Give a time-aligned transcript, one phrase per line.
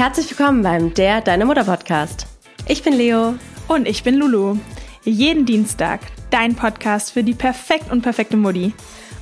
[0.00, 2.26] Herzlich willkommen beim Der Deine Mutter Podcast.
[2.66, 3.34] Ich bin Leo.
[3.68, 4.56] Und ich bin Lulu.
[5.04, 6.00] Jeden Dienstag
[6.30, 8.72] dein Podcast für die perfekt und perfekte Mutti.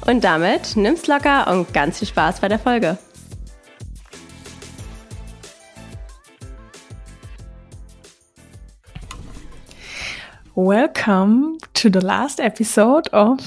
[0.06, 2.96] Und damit nimm's locker und ganz viel Spaß bei der Folge.
[10.54, 13.40] Welcome to the last episode of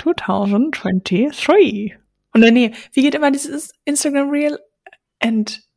[0.00, 1.96] 2023.
[2.34, 4.60] Und dann, nee, wie geht immer dieses Instagram Reel?
[5.18, 5.67] And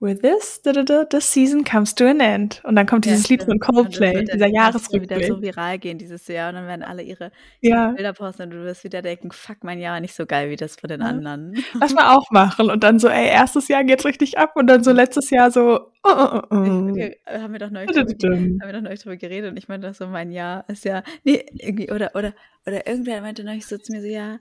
[0.00, 2.60] with this, da, da, da, the season comes to an end.
[2.64, 5.10] Und dann kommt dieses ja, Lied von Coldplay, dieser Jahresrückblick.
[5.10, 7.90] wieder so viral gehen dieses Jahr und dann werden alle ihre ja.
[7.90, 10.76] Bilder posten und du wirst wieder denken, fuck, mein Jahr nicht so geil wie das
[10.76, 11.06] von den ja.
[11.06, 11.64] anderen.
[11.80, 14.84] Lass mal auch machen und dann so, ey, erstes Jahr geht's richtig ab und dann
[14.84, 16.56] so letztes Jahr so, oh, oh, oh.
[16.56, 20.06] Haben wir doch neulich, drüber, haben wir doch neulich drüber geredet und ich meinte so,
[20.06, 22.34] mein Jahr ist ja, nee, irgendwie, oder, oder,
[22.66, 24.38] oder irgendwer meinte neulich so zu mir so, ja,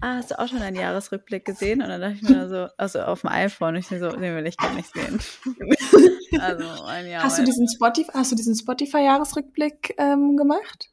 [0.00, 1.82] ah, hast du auch schon einen Jahresrückblick gesehen?
[1.82, 4.46] Und dann dachte ich mir so, also auf dem iPhone, und ich so, den will
[4.46, 5.20] ich gar nicht sehen.
[6.40, 7.22] also ein Jahr.
[7.22, 10.90] Hast du diesen Spotify, hast du diesen Spotify-Jahresrückblick ähm, gemacht?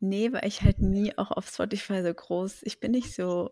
[0.00, 3.50] Nee, weil ich halt nie auch auf Spotify so groß, ich bin nicht so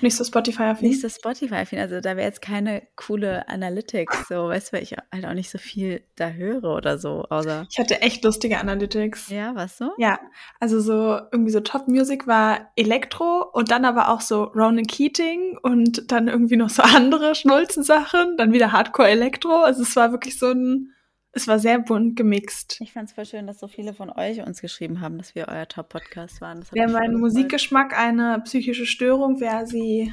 [0.00, 0.88] nicht so Spotify-affin?
[0.88, 1.78] Nicht so Spotify-affin.
[1.78, 5.50] Also da wäre jetzt keine coole Analytics, so, weißt du, weil ich halt auch nicht
[5.50, 7.24] so viel da höre oder so.
[7.28, 9.30] Außer ich hatte echt lustige Analytics.
[9.30, 9.92] Ja, was so?
[9.98, 10.20] Ja,
[10.60, 15.58] also so irgendwie so Top Music war Elektro und dann aber auch so Ronan Keating
[15.62, 19.62] und dann irgendwie noch so andere Schnulzensachen, dann wieder Hardcore Elektro.
[19.62, 20.92] Also es war wirklich so ein
[21.32, 22.80] es war sehr bunt gemixt.
[22.80, 25.48] Ich fand es voll schön, dass so viele von euch uns geschrieben haben, dass wir
[25.48, 26.64] euer Top-Podcast waren.
[26.72, 30.12] Wäre mein Musikgeschmack eine psychische Störung, wäre sie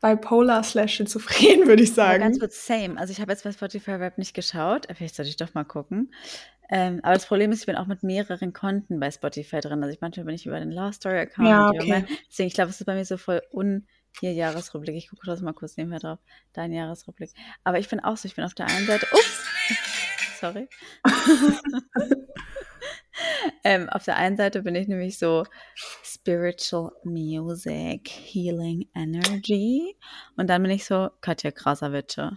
[0.00, 2.20] bipolar slash schizophren, würde ich sagen.
[2.20, 2.98] Ja, ganz kurz, same.
[2.98, 4.86] Also ich habe jetzt bei Spotify Rap nicht geschaut.
[4.94, 6.12] Vielleicht sollte ich doch mal gucken.
[6.68, 9.82] Ähm, aber das Problem ist, ich bin auch mit mehreren Konten bei Spotify drin.
[9.82, 11.48] Also ich manchmal bin ich über den Love Story Account.
[11.48, 12.04] Ja, okay.
[12.28, 13.86] Deswegen, ich glaube, es ist bei mir so voll un
[14.20, 14.96] hier Jahresrückblick.
[14.96, 16.18] Ich gucke das mal kurz nebenher drauf.
[16.52, 17.30] Dein Jahresrückblick.
[17.64, 19.06] Aber ich bin auch so, ich bin auf der einen Seite.
[19.12, 19.44] Ups!
[20.40, 20.68] Sorry.
[23.64, 25.44] ähm, auf der einen Seite bin ich nämlich so
[26.02, 29.96] Spiritual Music, Healing Energy.
[30.36, 32.16] Und dann bin ich so Katja Krasavice.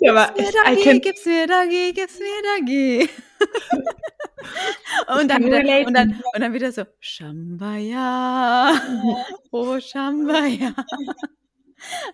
[0.00, 3.08] ja, aber gib's mir Dagi, gib's mir Dagi, gib's mir Dagi.
[5.20, 8.72] und, dann wieder, und, dann, und dann wieder so, Shambaya,
[9.50, 10.74] oh Shambaya.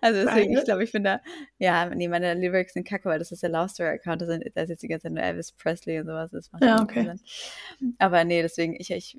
[0.00, 3.32] Also deswegen, ich glaube, ich finde da, ja, nee, meine Lyrics sind kacke, weil das
[3.32, 6.06] ist der Love Story Account, da, ist jetzt die ganze Zeit nur Elvis Presley und
[6.06, 6.30] sowas.
[6.30, 7.04] Das macht ja, okay.
[7.78, 7.96] Sinn.
[7.98, 9.18] Aber nee, deswegen, ich, ich,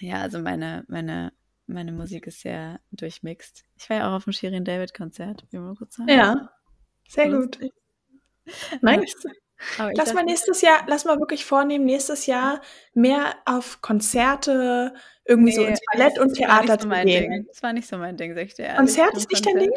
[0.00, 1.32] ja, also meine, meine,
[1.66, 3.64] meine Musik ist sehr durchmixt.
[3.76, 6.08] Ich war ja auch auf dem Shirin David Konzert, wie man kurz sagen.
[6.08, 6.50] Ja,
[7.12, 7.58] sehr gut.
[8.80, 9.14] Nice.
[9.94, 12.60] lass mal nächstes Jahr, lass mal wirklich vornehmen, nächstes Jahr
[12.94, 17.30] mehr auf Konzerte, irgendwie nee, so ins Ballett und Theater so zu gehen.
[17.30, 17.46] Ding.
[17.48, 18.78] Das war nicht so mein Ding, sag ich dir ehrlich.
[18.78, 19.72] Konzert ist nicht dein Ding?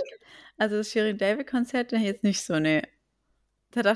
[0.57, 2.81] Also das Shirin David Konzert jetzt nicht so, nee.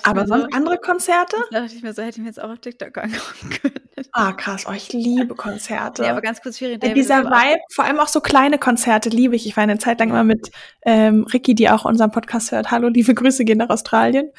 [0.03, 1.37] Aber sonst so, andere Konzerte?
[1.51, 3.78] Da dachte ich mir so, hätte ich mir jetzt auch auf TikTok angucken können.
[4.11, 4.65] Ah, krass.
[4.67, 6.03] Oh, ich liebe Konzerte.
[6.09, 6.97] Ja, aber ganz kurz, Shirin David.
[6.97, 9.45] Dieser Vibe, vor allem auch so kleine Konzerte liebe ich.
[9.45, 10.51] Ich war eine Zeit lang immer mit
[10.83, 12.71] ähm, Ricky, die auch unseren Podcast hört.
[12.71, 14.31] Hallo, liebe Grüße gehen nach Australien.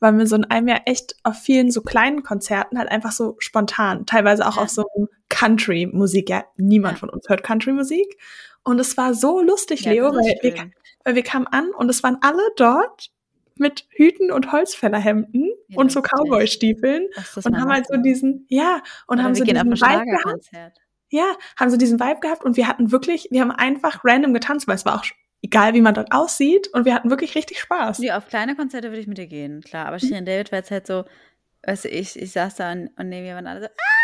[0.00, 3.36] Waren wir so in einem Jahr echt auf vielen so kleinen Konzerten halt einfach so
[3.38, 4.06] spontan.
[4.06, 4.62] Teilweise auch ja.
[4.62, 4.84] auf so
[5.28, 6.30] Country-Musik.
[6.30, 7.00] Ja, niemand ja.
[7.00, 8.18] von uns hört Country-Musik.
[8.64, 10.70] Und es war so lustig, ja, Leo, weil wir,
[11.04, 13.10] weil wir kamen an und es waren alle dort
[13.62, 17.08] mit Hüten und Holzfällerhemden ja, und so Cowboy-Stiefeln
[17.44, 20.50] und haben halt so diesen, ja, und Oder haben so diesen Vibe gehabt.
[21.08, 24.66] Ja, haben so diesen Vibe gehabt und wir hatten wirklich, wir haben einfach random getanzt,
[24.66, 25.04] weil es war auch
[25.42, 27.98] egal, wie man dort aussieht und wir hatten wirklich richtig Spaß.
[27.98, 30.70] Ja, auf kleine Konzerte würde ich mit dir gehen, klar, aber Shirin David war jetzt
[30.70, 31.04] halt so,
[31.64, 34.02] weißt du, ich, ich saß da und, und neben mir waren alle so, ah!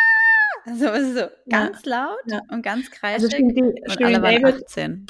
[0.66, 1.96] Also so ganz ja.
[1.96, 2.42] laut ja.
[2.50, 5.06] und ganz kreischig also, und alle waren David, 18.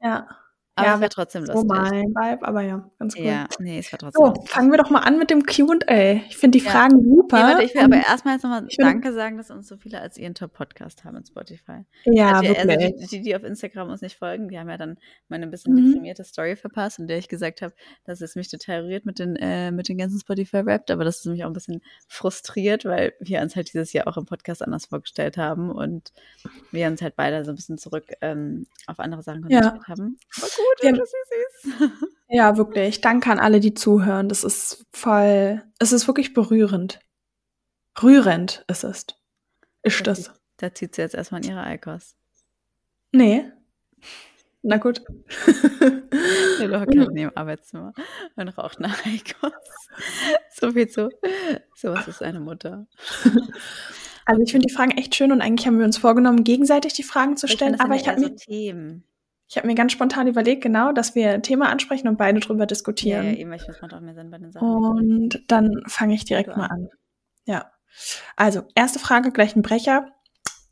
[0.00, 0.28] Ja.
[0.78, 1.60] Aber ja, es war trotzdem lustig.
[1.60, 3.24] So mein Vibe, aber ja, ganz cool.
[3.24, 4.50] Ja, nee, es war trotzdem So, lustig.
[4.50, 6.12] fangen wir doch mal an mit dem Q&A.
[6.28, 6.70] Ich finde die ja.
[6.70, 7.36] Fragen super.
[7.36, 10.16] Nee, warte, ich will aber erstmal jetzt nochmal Danke sagen, dass uns so viele als
[10.16, 11.84] ihren Top-Podcast haben in Spotify.
[12.04, 12.70] Ja, also, wirklich.
[12.70, 14.98] Also die, die auf Instagram uns nicht folgen, die haben ja dann
[15.28, 15.86] meine ein bisschen mhm.
[15.86, 17.74] deprimierte Story verpasst, in der ich gesagt habe,
[18.04, 21.26] dass es mich total rührt mit den, äh, mit den ganzen Spotify-Rapt, aber das ist
[21.26, 24.86] mich auch ein bisschen frustriert, weil wir uns halt dieses Jahr auch im Podcast anders
[24.86, 26.12] vorgestellt haben und
[26.70, 29.88] wir uns halt beide so ein bisschen zurück ähm, auf andere Sachen konzentriert ja.
[29.88, 30.18] haben.
[30.36, 30.92] War gut, ja.
[30.92, 31.90] das ist
[32.28, 33.00] Ja, wirklich.
[33.00, 34.28] Danke an alle, die zuhören.
[34.28, 37.00] Das ist voll, es ist wirklich berührend.
[38.02, 39.06] Rührend ist es.
[39.82, 40.32] Ist da das.
[40.58, 42.14] Da zieht sie jetzt erstmal in ihre Eikos.
[43.12, 43.50] Nee.
[44.62, 45.02] Na gut.
[46.60, 47.92] Der hockt halt neben Arbeitszimmer
[48.36, 49.52] und raucht nach Eikos.
[50.50, 51.08] So viel zu.
[51.74, 52.86] Sowas ist eine Mutter.
[54.28, 57.02] Also ich finde die Fragen echt schön und eigentlich haben wir uns vorgenommen, gegenseitig die
[57.02, 57.76] Fragen zu stellen.
[57.76, 59.04] Ich aber ich habe so Themen.
[59.48, 62.66] Ich habe mir ganz spontan überlegt, genau, dass wir ein Thema ansprechen und beide drüber
[62.66, 63.24] diskutieren.
[63.24, 64.68] Ja, ja eben, ich das macht auch mehr Sinn bei den Sachen.
[64.68, 66.90] Und dann fange ich direkt mal an.
[67.44, 67.72] Ja.
[68.36, 70.12] Also, erste Frage, gleich ein Brecher.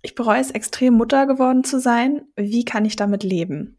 [0.02, 2.26] Ich bereue es extrem, Mutter geworden zu sein.
[2.36, 3.78] Wie kann ich damit leben?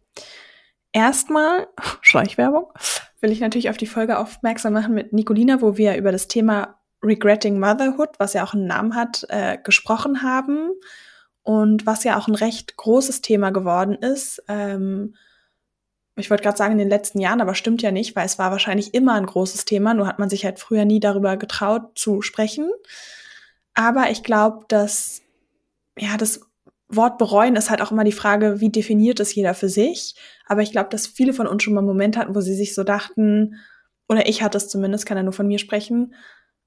[0.91, 1.67] Erstmal,
[2.01, 2.73] Schleichwerbung,
[3.21, 6.79] will ich natürlich auf die Folge aufmerksam machen mit Nicolina, wo wir über das Thema
[7.03, 10.71] Regretting Motherhood, was ja auch einen Namen hat, äh, gesprochen haben
[11.47, 14.43] und was ja auch ein recht großes Thema geworden ist.
[14.49, 15.15] Ähm,
[16.17, 18.51] ich wollte gerade sagen in den letzten Jahren, aber stimmt ja nicht, weil es war
[18.51, 22.21] wahrscheinlich immer ein großes Thema, nur hat man sich halt früher nie darüber getraut zu
[22.21, 22.69] sprechen.
[23.75, 25.21] Aber ich glaube, dass
[25.97, 26.41] ja das
[26.89, 30.15] Wort bereuen ist halt auch immer die Frage, wie definiert es jeder für sich.
[30.47, 32.75] Aber ich glaube, dass viele von uns schon mal einen Moment hatten, wo sie sich
[32.75, 33.55] so dachten,
[34.09, 36.13] oder ich hatte es zumindest, kann er nur von mir sprechen,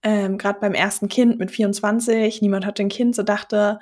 [0.03, 3.79] ähm, gerade beim ersten Kind mit 24, niemand hatte ein Kind, so dachte,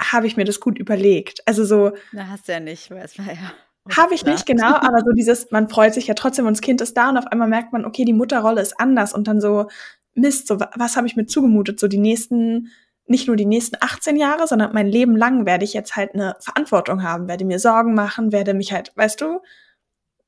[0.00, 1.42] habe ich mir das gut überlegt.
[1.46, 1.92] Also so.
[2.12, 3.52] Na, hast du ja nicht, weil es war ja.
[3.96, 6.80] Habe ich nicht, genau, aber so dieses, man freut sich ja trotzdem und das Kind
[6.80, 9.68] ist da und auf einmal merkt man, okay, die Mutterrolle ist anders und dann so,
[10.14, 11.80] Mist, so, was habe ich mir zugemutet?
[11.80, 12.68] So die nächsten,
[13.06, 16.36] nicht nur die nächsten 18 Jahre, sondern mein Leben lang werde ich jetzt halt eine
[16.40, 19.40] Verantwortung haben, werde mir Sorgen machen, werde mich halt, weißt du,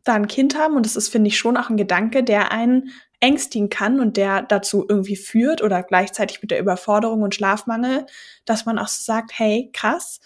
[0.05, 2.91] da ein Kind haben und das ist, finde ich, schon auch ein Gedanke, der einen
[3.21, 8.07] ängstigen kann und der dazu irgendwie führt oder gleichzeitig mit der Überforderung und Schlafmangel,
[8.45, 10.21] dass man auch sagt, hey, krass,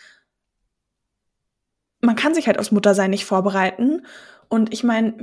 [2.00, 4.06] man kann sich halt aus Muttersein nicht vorbereiten.
[4.48, 5.14] Und ich meine,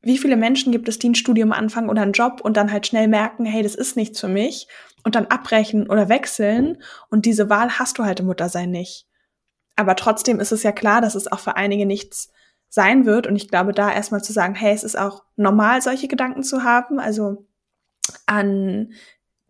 [0.00, 2.86] wie viele Menschen gibt es, die ein Studium anfangen oder einen Job und dann halt
[2.86, 4.68] schnell merken, hey, das ist nichts für mich
[5.02, 9.06] und dann abbrechen oder wechseln und diese Wahl hast du halt im Muttersein nicht.
[9.76, 12.30] Aber trotzdem ist es ja klar, dass es auch für einige nichts
[12.74, 13.28] sein wird.
[13.28, 16.64] Und ich glaube, da erstmal zu sagen, hey, es ist auch normal, solche Gedanken zu
[16.64, 16.98] haben.
[16.98, 17.46] Also
[18.26, 18.92] an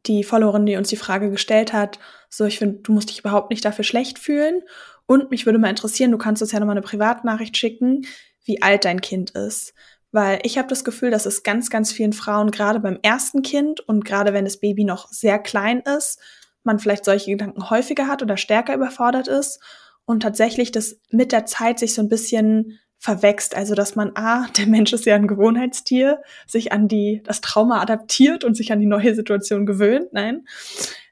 [0.04, 1.98] die Followerin, die uns die Frage gestellt hat,
[2.28, 4.60] so, ich finde, du musst dich überhaupt nicht dafür schlecht fühlen.
[5.06, 8.06] Und mich würde mal interessieren, du kannst uns ja nochmal eine Privatnachricht schicken,
[8.44, 9.72] wie alt dein Kind ist.
[10.12, 13.80] Weil ich habe das Gefühl, dass es ganz, ganz vielen Frauen, gerade beim ersten Kind
[13.80, 16.20] und gerade wenn das Baby noch sehr klein ist,
[16.62, 19.60] man vielleicht solche Gedanken häufiger hat oder stärker überfordert ist
[20.04, 23.54] und tatsächlich das mit der Zeit sich so ein bisschen verwächst.
[23.54, 27.82] Also, dass man, ah, der Mensch ist ja ein Gewohnheitstier, sich an die, das Trauma
[27.82, 30.46] adaptiert und sich an die neue Situation gewöhnt, nein.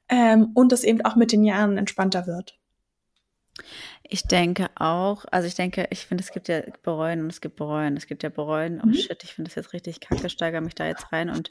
[0.08, 2.58] Ähm, und das eben auch mit den Jahren entspannter wird.
[4.04, 7.56] Ich denke auch, also ich denke, ich finde, es gibt ja bereuen und es gibt
[7.56, 7.96] bereuen.
[7.96, 8.94] Es gibt ja bereuen, oh mhm.
[8.94, 11.50] shit, ich finde das jetzt richtig kacke, steigere mich da jetzt rein und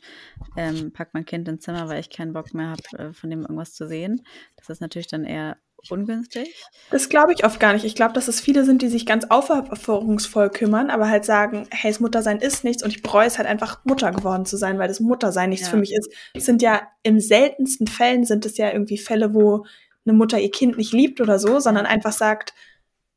[0.57, 3.41] ähm, pack mein Kind ins Zimmer, weil ich keinen Bock mehr habe, äh, von dem
[3.41, 4.25] irgendwas zu sehen.
[4.57, 5.57] Das ist natürlich dann eher
[5.89, 6.63] ungünstig?
[6.89, 7.85] Das glaube ich oft gar nicht.
[7.85, 11.91] Ich glaube, dass es viele sind, die sich ganz aufopferungsvoll kümmern, aber halt sagen, hey,
[11.91, 14.87] das Muttersein ist nichts und ich bereue es halt einfach Mutter geworden zu sein, weil
[14.87, 15.71] das Muttersein nichts ja.
[15.71, 16.11] für mich ist.
[16.33, 19.65] Es sind ja im seltensten Fällen sind es ja irgendwie Fälle, wo
[20.05, 22.53] eine Mutter ihr Kind nicht liebt oder so, sondern einfach sagt,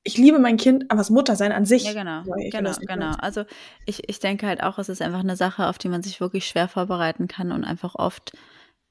[0.05, 1.85] ich liebe mein Kind, aber das Muttersein an sich.
[1.85, 3.13] Ja, genau, genau, genau.
[3.19, 3.45] Also
[3.87, 6.47] ich, ich denke halt auch, es ist einfach eine Sache, auf die man sich wirklich
[6.47, 8.33] schwer vorbereiten kann und einfach oft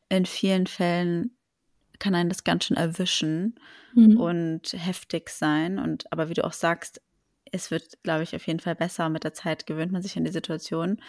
[0.09, 1.37] in vielen Fällen
[1.99, 3.59] kann einen das ganz schön erwischen
[3.93, 4.17] mhm.
[4.17, 5.79] und heftig sein.
[5.79, 7.01] Und aber wie du auch sagst,
[7.51, 9.09] es wird, glaube ich, auf jeden Fall besser.
[9.09, 10.99] Mit der Zeit gewöhnt man sich an die Situation.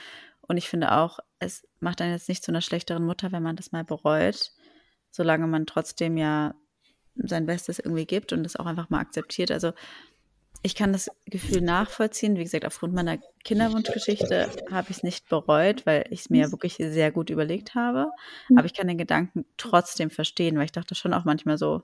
[0.42, 3.56] Und ich finde auch, es macht einen jetzt nicht zu einer schlechteren Mutter, wenn man
[3.56, 4.52] das mal bereut,
[5.10, 6.54] solange man trotzdem ja
[7.16, 9.50] sein Bestes irgendwie gibt und das auch einfach mal akzeptiert.
[9.50, 9.72] Also
[10.64, 12.38] ich kann das Gefühl nachvollziehen.
[12.38, 16.50] Wie gesagt, aufgrund meiner Kinderwunschgeschichte habe ich es nicht bereut, weil ich es mir ja
[16.52, 18.10] wirklich sehr gut überlegt habe.
[18.48, 18.56] Mhm.
[18.56, 21.82] Aber ich kann den Gedanken trotzdem verstehen, weil ich dachte schon auch manchmal so,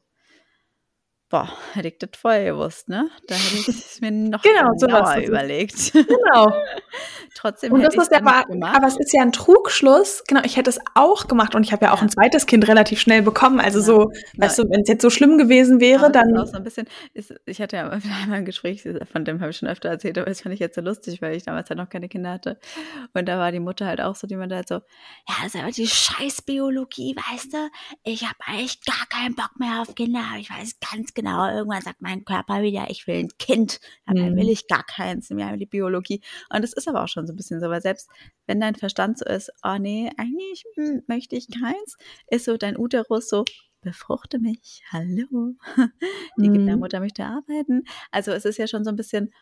[1.31, 3.09] Boah, hätte ich das vorher gewusst, ne?
[3.29, 5.93] Da hätte ich es mir noch genau, genauer so überlegt.
[5.93, 6.53] Genau.
[7.37, 10.25] Trotzdem und das ist aber, aber es ist ja ein Trugschluss.
[10.27, 12.03] Genau, ich hätte es auch gemacht und ich habe ja auch ja.
[12.03, 13.61] ein zweites Kind relativ schnell bekommen.
[13.61, 13.85] Also ja.
[13.85, 14.19] so, ja.
[14.39, 16.47] weißt du, wenn es jetzt so schlimm gewesen wäre, aber dann.
[16.49, 17.89] So ein bisschen, ist, ich hatte ja
[18.23, 18.83] einmal ein Gespräch,
[19.13, 21.37] von dem habe ich schon öfter erzählt, aber das fand ich jetzt so lustig, weil
[21.37, 22.59] ich damals halt noch keine Kinder hatte.
[23.15, 24.75] Und da war die Mutter halt auch so, die meinte halt so,
[25.29, 27.69] ja, das ist aber die Scheißbiologie, weißt du?
[28.03, 30.25] Ich habe eigentlich gar keinen Bock mehr auf Kinder.
[30.37, 34.31] Ich weiß ganz genau genau, irgendwann sagt mein Körper wieder, ich will ein Kind, dabei
[34.31, 34.37] mhm.
[34.37, 36.23] will ich gar keins, haben die Biologie.
[36.53, 38.09] Und das ist aber auch schon so ein bisschen so, weil selbst
[38.47, 41.97] wenn dein Verstand so ist, oh nee, eigentlich hm, möchte ich keins,
[42.29, 43.45] ist so dein Uterus so,
[43.83, 45.55] befruchte mich, hallo,
[46.39, 46.55] die mhm.
[46.55, 47.85] Gebärmutter möchte arbeiten.
[48.11, 49.33] Also es ist ja schon so ein bisschen,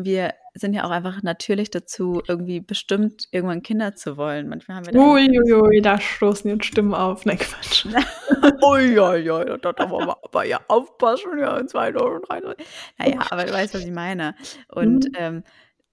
[0.00, 4.48] wir sind ja auch einfach natürlich dazu irgendwie bestimmt, irgendwann Kinder zu wollen.
[4.48, 7.26] Manchmal haben wir Uiuiui, da stoßen jetzt Stimmen auf.
[7.26, 7.84] Nein, Quatsch.
[8.64, 12.66] Uiuiui, da darf man aber ja aufpassen, ja, in 2023.
[12.98, 14.36] Naja, aber du weißt, was ich meine.
[14.68, 15.14] Und mhm.
[15.16, 15.44] ähm,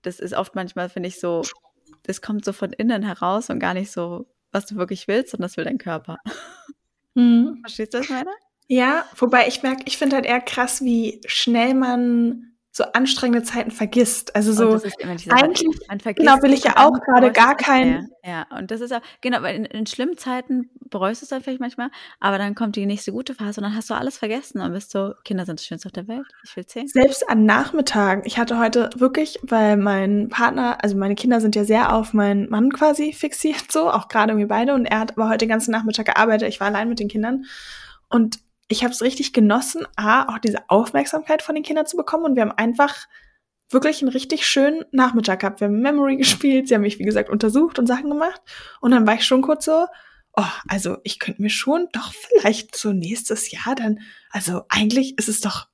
[0.04, 1.42] das ist oft manchmal, finde ich, so,
[2.04, 5.48] das kommt so von innen heraus und gar nicht so, was du wirklich willst, sondern
[5.48, 6.18] das will dein Körper.
[7.16, 7.58] Mhm.
[7.62, 8.30] Verstehst du, was ich meine?
[8.68, 13.72] Ja, wobei ich merke, ich finde halt eher krass, wie schnell man so anstrengende Zeiten
[13.72, 14.36] vergisst.
[14.36, 14.72] Also so
[15.30, 15.70] eigentlich
[16.18, 18.10] genau will ich ja auch gerade gar keinen.
[18.22, 21.42] Ja, und das ist auch genau, weil in, in, schlimmen Zeiten bereust du es dann
[21.42, 21.90] vielleicht manchmal,
[22.20, 24.92] aber dann kommt die nächste gute Phase und dann hast du alles vergessen und bist
[24.92, 26.26] so, Kinder sind das Schönste auf der Welt.
[26.44, 26.90] Ich will zählen.
[26.90, 28.24] Selbst an Nachmittagen.
[28.26, 32.50] Ich hatte heute wirklich, weil mein Partner, also meine Kinder sind ja sehr auf meinen
[32.50, 35.72] Mann quasi fixiert, so auch gerade irgendwie beide und er hat aber heute den ganzen
[35.72, 36.50] Nachmittag gearbeitet.
[36.50, 37.46] Ich war allein mit den Kindern
[38.10, 42.26] und ich habe es richtig genossen, A, auch diese Aufmerksamkeit von den Kindern zu bekommen.
[42.26, 43.08] Und wir haben einfach
[43.70, 45.60] wirklich einen richtig schönen Nachmittag gehabt.
[45.60, 48.42] Wir haben Memory gespielt, sie haben mich, wie gesagt, untersucht und Sachen gemacht.
[48.82, 49.86] Und dann war ich schon kurz so,
[50.36, 54.00] oh, also ich könnte mir schon doch vielleicht so nächstes Jahr dann,
[54.32, 55.68] also eigentlich ist es doch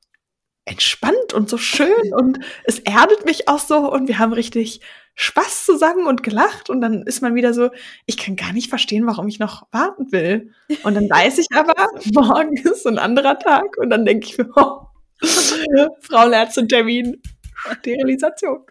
[0.66, 4.82] entspannt und so schön und es erdet mich auch so und wir haben richtig
[5.16, 7.70] Spaß zusammen und gelacht und dann ist man wieder so,
[8.06, 10.54] ich kann gar nicht verstehen, warum ich noch warten will.
[10.84, 11.74] Und dann weiß ich aber,
[12.14, 14.88] morgen ist ein anderer Tag und dann denke ich mir, oh,
[16.02, 17.22] Frauenärztin-Termin,
[17.80, 18.66] Sterilisation.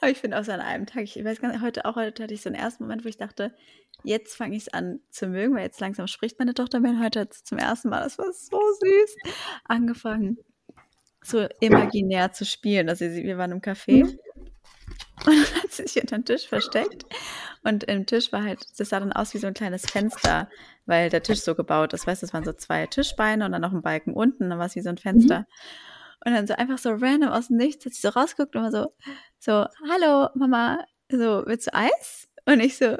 [0.00, 2.22] Aber ich finde auch so an einem Tag, ich weiß gar nicht, heute auch heute
[2.22, 3.54] hatte ich so einen ersten Moment, wo ich dachte,
[4.04, 7.28] jetzt fange ich es an zu mögen, weil jetzt langsam spricht meine Tochter mir heute
[7.28, 9.16] zum ersten Mal, das war so süß,
[9.64, 10.38] angefangen
[11.22, 12.88] so imaginär zu spielen.
[12.88, 14.18] Also wir waren im Café mhm.
[15.26, 17.04] und dann hat sie sich unter den Tisch versteckt.
[17.62, 20.50] Und im Tisch war halt, das sah dann aus wie so ein kleines Fenster,
[20.86, 22.06] weil der Tisch so gebaut ist.
[22.06, 24.66] Weißt du, es waren so zwei Tischbeine und dann noch ein Balken unten, dann war
[24.66, 25.40] es wie so ein Fenster.
[25.40, 25.46] Mhm.
[26.24, 28.70] Und dann so einfach so random aus dem Nichts hat sie so rausgeguckt und war
[28.70, 28.94] so,
[29.38, 32.28] so, hallo Mama, so, willst du Eis?
[32.46, 32.96] Und ich so,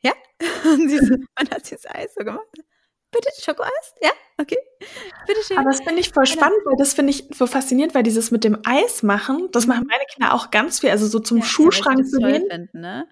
[0.00, 0.12] ja.
[0.64, 2.58] Und sie so, und hat sie das Eis so gemacht
[3.16, 3.94] bitte Schokoeis?
[4.02, 4.58] Ja, okay.
[5.26, 5.58] Bitte schön.
[5.58, 8.44] Aber das finde ich voll spannend, weil das finde ich so faszinierend, weil dieses mit
[8.44, 12.06] dem Eis machen, das machen meine Kinder auch ganz viel, also so zum ja, Schuhschrank
[12.06, 12.46] zu gehen.
[12.48, 13.06] Finden, ne?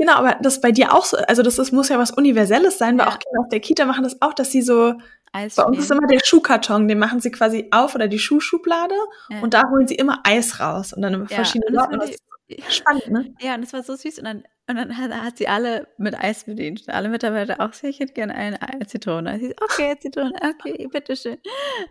[0.00, 2.98] Genau, aber das bei dir auch so, also das, das muss ja was Universelles sein,
[2.98, 3.12] weil ja.
[3.12, 4.94] auch Kinder auf der Kita machen das auch, dass sie so,
[5.30, 8.94] Eis bei uns ist immer der Schuhkarton, den machen sie quasi auf oder die Schuhschublade
[9.28, 9.40] ja.
[9.42, 12.00] und da holen sie immer Eis raus und dann immer verschiedene Sorten.
[12.70, 13.34] Spannend, ne?
[13.40, 16.18] Ja, und das war so süß und dann und dann hat, hat, sie alle mit
[16.18, 16.88] Eis bedient.
[16.88, 19.38] Alle Mitarbeiter auch, ich hätte gerne eine Zitrone.
[19.38, 21.38] Sie, okay, Zitrone, okay, bitteschön.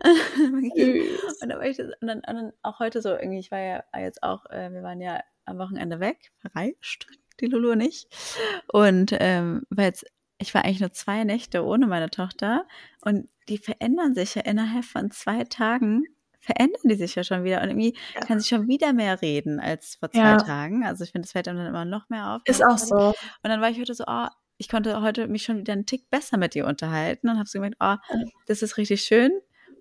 [0.02, 3.60] und, dann war ich das, und, dann, und dann auch heute so, irgendwie, ich war
[3.60, 7.06] ja jetzt auch, äh, wir waren ja am Wochenende weg, verreist,
[7.40, 8.06] die Lulu und ich.
[8.72, 10.04] Und ähm, war jetzt,
[10.38, 12.66] ich war eigentlich nur zwei Nächte ohne meine Tochter
[13.00, 16.04] und die verändern sich ja innerhalb von zwei Tagen
[16.40, 18.20] verändern die sich ja schon wieder und irgendwie ja.
[18.22, 20.36] kann sie schon wieder mehr reden als vor zwei ja.
[20.38, 20.84] Tagen.
[20.84, 22.42] Also ich finde, das fällt einem dann immer noch mehr auf.
[22.46, 23.08] Ist auch so.
[23.08, 26.10] Und dann war ich heute so, oh, ich konnte heute mich schon wieder einen Tick
[26.10, 27.96] besser mit dir unterhalten und habe so gemerkt, oh,
[28.46, 29.30] das ist richtig schön.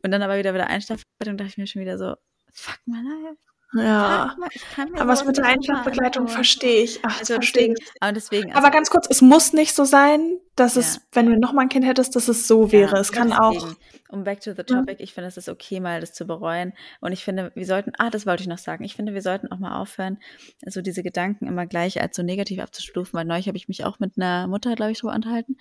[0.04, 2.16] Und dann aber wieder wieder Einschlafbegleitung, dachte ich mir schon wieder so,
[2.54, 3.49] fuck my life.
[3.74, 4.36] Ja,
[4.98, 7.00] aber was mit der Einschlafbegleitung verstehe ich.
[7.04, 7.78] Ach, also verstehe ich.
[8.00, 10.82] Aber, deswegen, also aber ganz kurz, es muss nicht so sein, dass ja.
[10.82, 12.96] es, wenn du nochmal ein Kind hättest, dass es so wäre.
[12.96, 13.44] Ja, es kann deswegen.
[13.44, 13.76] auch.
[14.12, 16.74] Um back to the topic, ich finde, es ist okay, mal das zu bereuen.
[17.00, 18.84] Und ich finde, wir sollten, ah, das wollte ich noch sagen.
[18.84, 20.18] Ich finde, wir sollten auch mal aufhören,
[20.66, 24.00] so diese Gedanken immer gleich als so negativ abzustufen, weil neulich habe ich mich auch
[24.00, 25.58] mit einer Mutter, glaube ich, darüber unterhalten,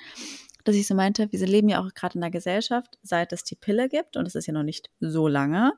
[0.65, 3.55] dass ich so meinte, wir leben ja auch gerade in einer Gesellschaft, seit es die
[3.55, 5.75] Pille gibt, und es ist ja noch nicht so lange,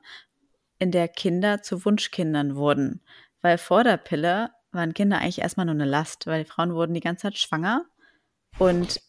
[0.81, 3.01] in der Kinder zu Wunschkindern wurden.
[3.41, 6.95] Weil vor der Pille waren Kinder eigentlich erstmal nur eine Last, weil die Frauen wurden
[6.95, 7.85] die ganze Zeit schwanger
[8.57, 8.99] und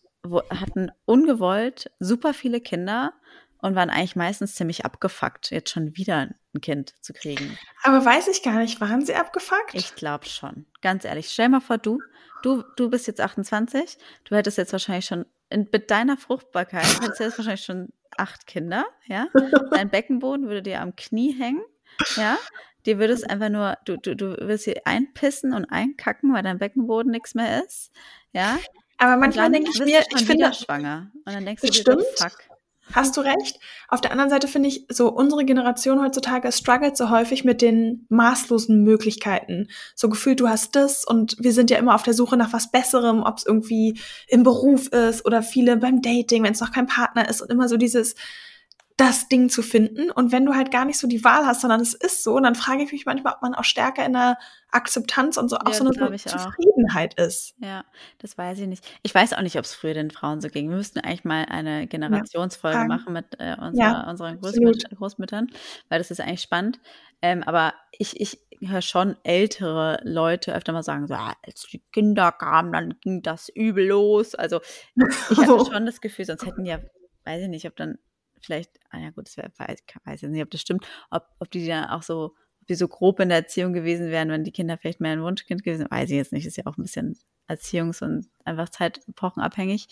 [0.50, 3.14] hatten ungewollt super viele Kinder
[3.56, 7.56] und waren eigentlich meistens ziemlich abgefuckt, jetzt schon wieder ein Kind zu kriegen.
[7.84, 9.72] Aber weiß ich gar nicht, waren sie abgefuckt?
[9.72, 10.66] Ich glaube schon.
[10.82, 12.00] Ganz ehrlich, stell mal vor, du,
[12.42, 17.20] du, du bist jetzt 28, du hättest jetzt wahrscheinlich schon in, mit deiner Fruchtbarkeit, hättest
[17.20, 17.88] du jetzt wahrscheinlich schon
[18.18, 19.28] acht Kinder, ja.
[19.70, 21.62] Dein Beckenboden würde dir am Knie hängen,
[22.16, 22.38] ja.
[22.84, 26.58] Dir würde es einfach nur, du, du, du wirst hier einpissen und einkacken, weil dein
[26.58, 27.92] Beckenboden nichts mehr ist,
[28.32, 28.58] ja.
[28.98, 32.04] Aber manchmal denke ich mir, ich finde schwanger und dann denkst du dir, stimmt.
[32.16, 32.38] fuck.
[32.92, 33.58] Hast du recht.
[33.88, 38.06] Auf der anderen Seite finde ich, so unsere Generation heutzutage struggelt so häufig mit den
[38.08, 39.68] maßlosen Möglichkeiten.
[39.94, 42.70] So gefühlt, du hast das und wir sind ja immer auf der Suche nach was
[42.70, 46.86] Besserem, ob es irgendwie im Beruf ist oder viele beim Dating, wenn es noch kein
[46.86, 48.14] Partner ist und immer so dieses,
[48.96, 50.10] das Ding zu finden.
[50.10, 52.54] Und wenn du halt gar nicht so die Wahl hast, sondern es ist so, dann
[52.54, 54.38] frage ich mich manchmal, ob man auch stärker in der
[54.70, 57.26] Akzeptanz und so ja, auch so eine Zufriedenheit auch.
[57.26, 57.54] ist.
[57.58, 57.84] Ja,
[58.18, 58.84] das weiß ich nicht.
[59.02, 60.68] Ich weiß auch nicht, ob es früher den Frauen so ging.
[60.68, 65.48] Wir müssten eigentlich mal eine Generationsfolge ja, machen mit äh, unserer, ja, unseren Großmüt Großmüttern,
[65.88, 66.80] weil das ist eigentlich spannend.
[67.22, 71.82] Ähm, aber ich, ich höre schon ältere Leute öfter mal sagen, so, ah, als die
[71.92, 74.34] Kinder kamen, dann ging das übel los.
[74.34, 74.60] Also
[75.30, 76.80] ich hatte schon das Gefühl, sonst hätten ja,
[77.24, 77.98] weiß ich nicht, ob dann
[78.44, 81.50] vielleicht, ah ja gut, das wär, weiß, weiß jetzt nicht, ob das stimmt, ob, ob
[81.50, 84.52] die dann auch so, ob die so grob in der Erziehung gewesen wären, wenn die
[84.52, 86.82] Kinder vielleicht mehr ein Wunschkind gewesen wären, weiß ich jetzt nicht, ist ja auch ein
[86.82, 87.18] bisschen
[87.48, 89.88] Erziehungs- und einfach Zeitepochen abhängig.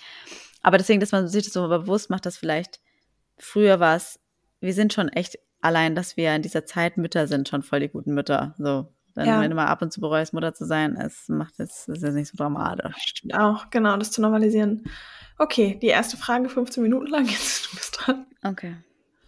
[0.62, 2.80] Aber deswegen, dass man sich das so bewusst macht, dass vielleicht
[3.38, 4.20] früher war es,
[4.60, 7.88] wir sind schon echt allein, dass wir in dieser Zeit Mütter sind, schon voll die
[7.88, 8.54] guten Mütter.
[8.58, 8.88] So.
[9.20, 9.40] Dann, ja.
[9.42, 12.14] wenn du mal ab und zu bereust, Mutter zu sein, es macht jetzt, ist jetzt
[12.14, 12.96] nicht so dramatisch.
[12.96, 14.84] Stimmt auch, genau, das zu normalisieren.
[15.36, 18.24] Okay, die erste Frage 15 Minuten lang, jetzt du bist dran.
[18.42, 18.76] Okay.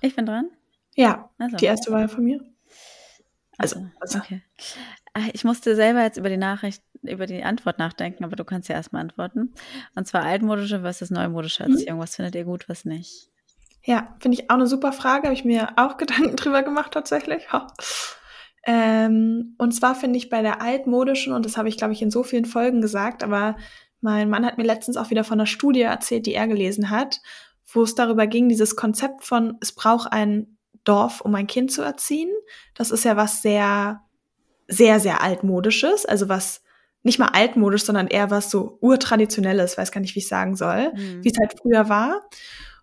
[0.01, 0.49] Ich bin dran?
[0.95, 1.59] Ja, also.
[1.59, 2.41] die erste war ja von mir.
[3.59, 4.19] Also, also.
[4.19, 4.41] Okay.
[5.13, 8.71] Ah, ich musste selber jetzt über die Nachricht, über die Antwort nachdenken, aber du kannst
[8.71, 9.53] ja erstmal antworten.
[9.95, 11.73] Und zwar altmodische versus neumodische mhm.
[11.73, 11.99] Erziehung.
[11.99, 12.03] Mhm.
[12.03, 13.29] Was findet ihr gut, was nicht?
[13.85, 15.25] Ja, finde ich auch eine super Frage.
[15.25, 17.53] Habe ich mir auch Gedanken drüber gemacht tatsächlich.
[18.65, 22.11] Ähm, und zwar finde ich bei der altmodischen, und das habe ich, glaube ich, in
[22.11, 23.57] so vielen Folgen gesagt, aber
[24.01, 27.21] mein Mann hat mir letztens auch wieder von einer Studie erzählt, die er gelesen hat,
[27.73, 31.83] wo es darüber ging, dieses Konzept von, es braucht ein Dorf, um ein Kind zu
[31.83, 32.31] erziehen.
[32.75, 34.03] Das ist ja was sehr,
[34.69, 36.63] sehr, sehr altmodisches, also was
[37.05, 40.93] nicht mal altmodisch, sondern eher was so urtraditionelles, weiß gar nicht, wie ich sagen soll,
[40.93, 41.25] mhm.
[41.25, 42.21] wie es halt früher war.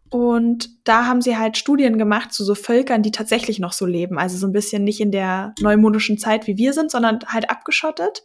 [0.10, 4.18] Und da haben sie halt Studien gemacht zu so Völkern, die tatsächlich noch so leben.
[4.18, 8.24] Also so ein bisschen nicht in der neumodischen Zeit, wie wir sind, sondern halt abgeschottet.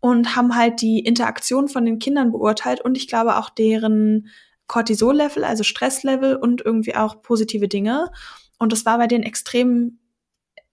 [0.00, 4.28] Und haben halt die Interaktion von den Kindern beurteilt und ich glaube auch deren
[4.66, 8.10] Cortisol-Level, also Stresslevel und irgendwie auch positive Dinge.
[8.58, 9.98] Und das war bei denen extrem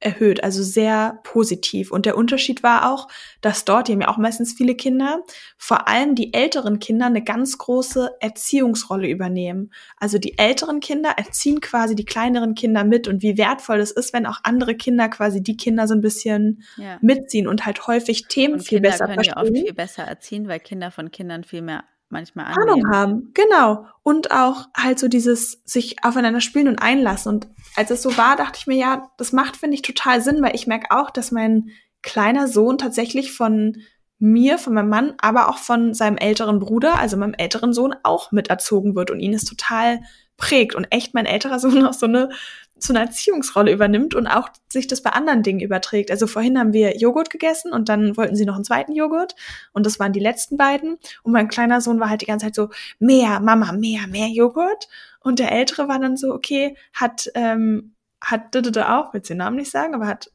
[0.03, 1.91] erhöht, also sehr positiv.
[1.91, 3.07] Und der Unterschied war auch,
[3.41, 5.21] dass dort, die haben ja auch meistens viele Kinder,
[5.57, 9.71] vor allem die älteren Kinder eine ganz große Erziehungsrolle übernehmen.
[9.97, 14.13] Also die älteren Kinder erziehen quasi die kleineren Kinder mit und wie wertvoll es ist,
[14.13, 16.97] wenn auch andere Kinder quasi die Kinder so ein bisschen ja.
[17.01, 19.35] mitziehen und halt häufig Themen und viel Kinder besser können verstehen.
[19.37, 22.69] Ja oft viel besser erziehen, weil Kinder von Kindern viel mehr manchmal annehmen.
[22.69, 23.85] Ahnung haben, genau.
[24.03, 27.33] Und auch halt so dieses sich aufeinander spielen und einlassen.
[27.33, 30.41] Und als es so war, dachte ich mir, ja, das macht, finde ich, total Sinn,
[30.41, 31.69] weil ich merke auch, dass mein
[32.01, 33.77] kleiner Sohn tatsächlich von
[34.23, 38.31] mir, von meinem Mann, aber auch von seinem älteren Bruder, also meinem älteren Sohn, auch
[38.31, 39.99] miterzogen wird und ihn es total
[40.37, 42.29] prägt und echt mein älterer Sohn auch so eine
[42.75, 46.11] so eine Erziehungsrolle übernimmt und auch sich das bei anderen Dingen überträgt.
[46.11, 49.35] Also vorhin haben wir Joghurt gegessen und dann wollten sie noch einen zweiten Joghurt
[49.71, 50.97] und das waren die letzten beiden.
[51.23, 52.69] Und mein kleiner Sohn war halt die ganze Zeit so,
[52.99, 54.89] mehr, Mama, mehr, mehr Joghurt.
[55.21, 59.71] Und der ältere war dann so, okay, hat, ähm, hat auch, will den Namen nicht
[59.71, 60.29] sagen, aber hat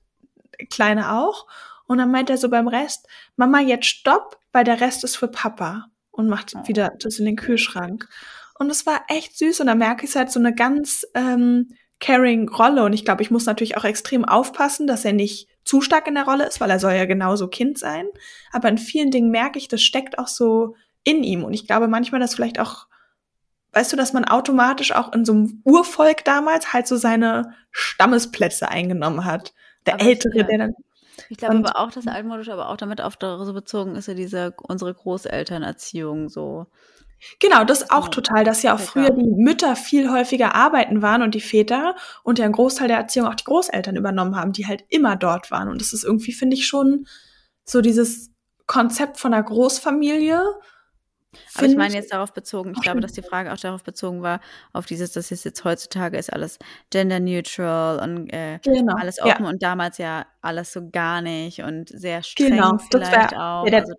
[0.71, 1.47] Kleine auch.
[1.89, 5.29] Und dann meint er so beim Rest, Mama, jetzt stopp, weil der Rest ist für
[5.29, 5.87] Papa.
[6.11, 6.67] Und macht oh.
[6.67, 8.09] wieder das in den Kühlschrank.
[8.59, 12.49] Und es war echt süß und da merke ich halt so eine ganz ähm, caring
[12.49, 16.07] Rolle und ich glaube, ich muss natürlich auch extrem aufpassen, dass er nicht zu stark
[16.09, 18.07] in der Rolle ist, weil er soll ja genauso Kind sein.
[18.53, 20.75] Aber in vielen Dingen merke ich, das steckt auch so
[21.05, 22.89] in ihm und ich glaube manchmal, dass vielleicht auch
[23.73, 28.69] weißt du, dass man automatisch auch in so einem Urvolk damals halt so seine Stammesplätze
[28.69, 29.53] eingenommen hat.
[29.87, 30.75] Der aber Ältere, der dann
[31.29, 34.55] ich glaube aber auch, dass altmodisch aber auch damit auf so bezogen ist, ja diese
[34.63, 36.67] unsere Großelternerziehung so.
[37.41, 41.35] Genau, das auch total, dass ja auch früher die Mütter viel häufiger arbeiten waren und
[41.35, 44.85] die Väter und ja einen Großteil der Erziehung auch die Großeltern übernommen haben, die halt
[44.89, 45.69] immer dort waren.
[45.69, 47.07] Und das ist irgendwie, finde ich, schon
[47.65, 48.31] so dieses
[48.67, 50.41] Konzept von einer Großfamilie.
[51.59, 54.41] Aber ich meine jetzt darauf bezogen, ich glaube, dass die Frage auch darauf bezogen war,
[54.73, 56.59] auf dieses, dass es jetzt heutzutage ist alles
[56.91, 59.51] gender neutral und äh, genau, alles offen ja.
[59.51, 63.65] und damals ja alles so gar nicht und sehr streng genau, vielleicht wär, auch.
[63.65, 63.95] Ja, der, also,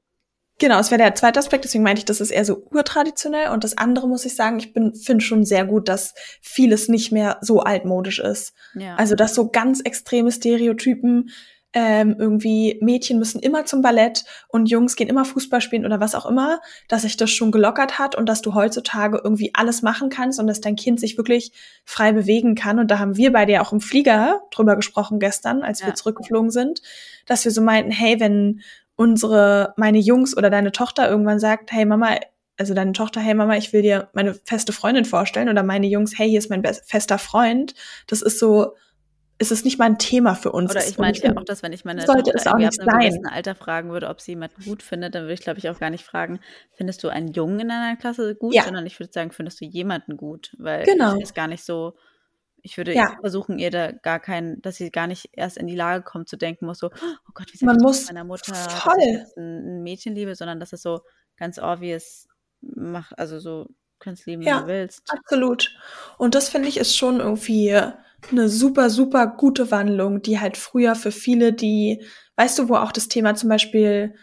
[0.59, 3.49] Genau, es wäre der zweite Aspekt, deswegen meinte ich, das ist eher so urtraditionell.
[3.49, 7.13] Und das andere muss ich sagen, ich bin finde schon sehr gut, dass vieles nicht
[7.13, 8.53] mehr so altmodisch ist.
[8.75, 8.95] Ja.
[8.95, 11.29] Also dass so ganz extreme Stereotypen
[11.73, 16.15] ähm, irgendwie Mädchen müssen immer zum Ballett und Jungs gehen immer Fußball spielen oder was
[16.15, 20.09] auch immer, dass sich das schon gelockert hat und dass du heutzutage irgendwie alles machen
[20.09, 21.51] kannst und dass dein Kind sich wirklich
[21.85, 22.79] frei bewegen kann.
[22.79, 25.87] Und da haben wir beide ja auch im Flieger drüber gesprochen gestern, als ja.
[25.87, 26.81] wir zurückgeflogen sind,
[27.27, 28.61] dass wir so meinten, hey, wenn
[28.95, 32.17] unsere, meine Jungs oder deine Tochter irgendwann sagt, hey Mama,
[32.57, 36.17] also deine Tochter, hey Mama, ich will dir meine feste Freundin vorstellen oder meine Jungs,
[36.17, 37.75] hey, hier ist mein fester Freund.
[38.07, 38.75] Das ist so,
[39.39, 40.69] ist es nicht mal ein Thema für uns.
[40.69, 42.93] Oder ich meinte ja auch, dass wenn ich meine sollte Tochter es auch nicht ab
[42.93, 45.79] einem Alter fragen würde, ob sie jemanden gut findet, dann würde ich, glaube ich, auch
[45.79, 46.39] gar nicht fragen,
[46.73, 48.63] findest du einen Jungen in deiner Klasse gut, ja.
[48.63, 51.17] sondern ich würde sagen, findest du jemanden gut, weil genau.
[51.19, 51.95] ist gar nicht so
[52.61, 53.15] ich würde ja.
[53.21, 56.35] versuchen, ihr da gar keinen, dass sie gar nicht erst in die Lage kommt zu
[56.35, 59.25] denken muss, so, oh Gott, wie sagt Man muss meiner Mutter, voll.
[59.37, 60.99] ein Mädchen liebe, sondern dass es so
[61.37, 62.27] ganz obvious
[62.59, 63.67] macht, also so
[63.99, 65.03] kannst lieben, ja, wenn du willst.
[65.09, 65.75] Absolut.
[66.17, 67.81] Und das finde ich ist schon irgendwie
[68.31, 72.03] eine super, super gute Wandlung, die halt früher für viele, die,
[72.35, 74.13] weißt du, wo auch das Thema zum Beispiel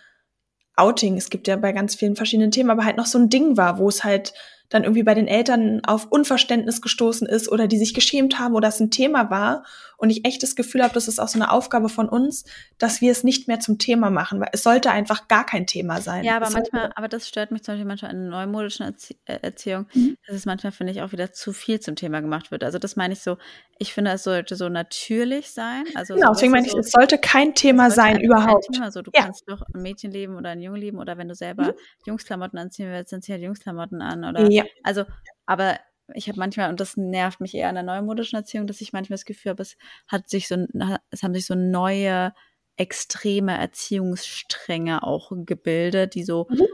[0.77, 3.57] Outing, es gibt ja bei ganz vielen verschiedenen Themen, aber halt noch so ein Ding
[3.57, 4.35] war, wo es halt
[4.69, 8.69] dann irgendwie bei den Eltern auf Unverständnis gestoßen ist oder die sich geschämt haben oder
[8.69, 9.65] es ein Thema war.
[9.99, 12.45] Und ich echt das Gefühl habe, das ist auch so eine Aufgabe von uns,
[12.79, 16.01] dass wir es nicht mehr zum Thema machen, weil es sollte einfach gar kein Thema
[16.01, 16.25] sein.
[16.25, 19.19] Ja, aber es manchmal, aber das stört mich zum Beispiel manchmal in der neumodischen Erzie
[19.25, 20.17] äh, Erziehung, Mhm.
[20.27, 22.63] dass es manchmal, finde ich, auch wieder zu viel zum Thema gemacht wird.
[22.65, 23.39] Also das meine ich so,
[23.79, 25.85] ich finde, es sollte so natürlich sein.
[25.95, 28.67] Also genau, so, deswegen meine ich, so, es sollte kein Thema sein überhaupt.
[28.73, 29.23] Thema, so du Ja.
[29.25, 31.73] kannst doch ein Mädchen lieben oder einen Jungen lieben oder wenn du selber Mhm.
[32.07, 35.05] Jungsklamotten anziehen willst, dann zieh halt Jungsklamotten an oder Ja, also,
[35.47, 35.79] aber
[36.15, 39.17] ich habe manchmal, und das nervt mich eher an der neumodischen Erziehung, dass ich manchmal
[39.17, 40.67] das Gefühl habe, es hat sich so,
[41.11, 42.33] es haben sich so neue
[42.77, 46.67] extreme Erziehungsstränge auch gebildet, die so, Mhm.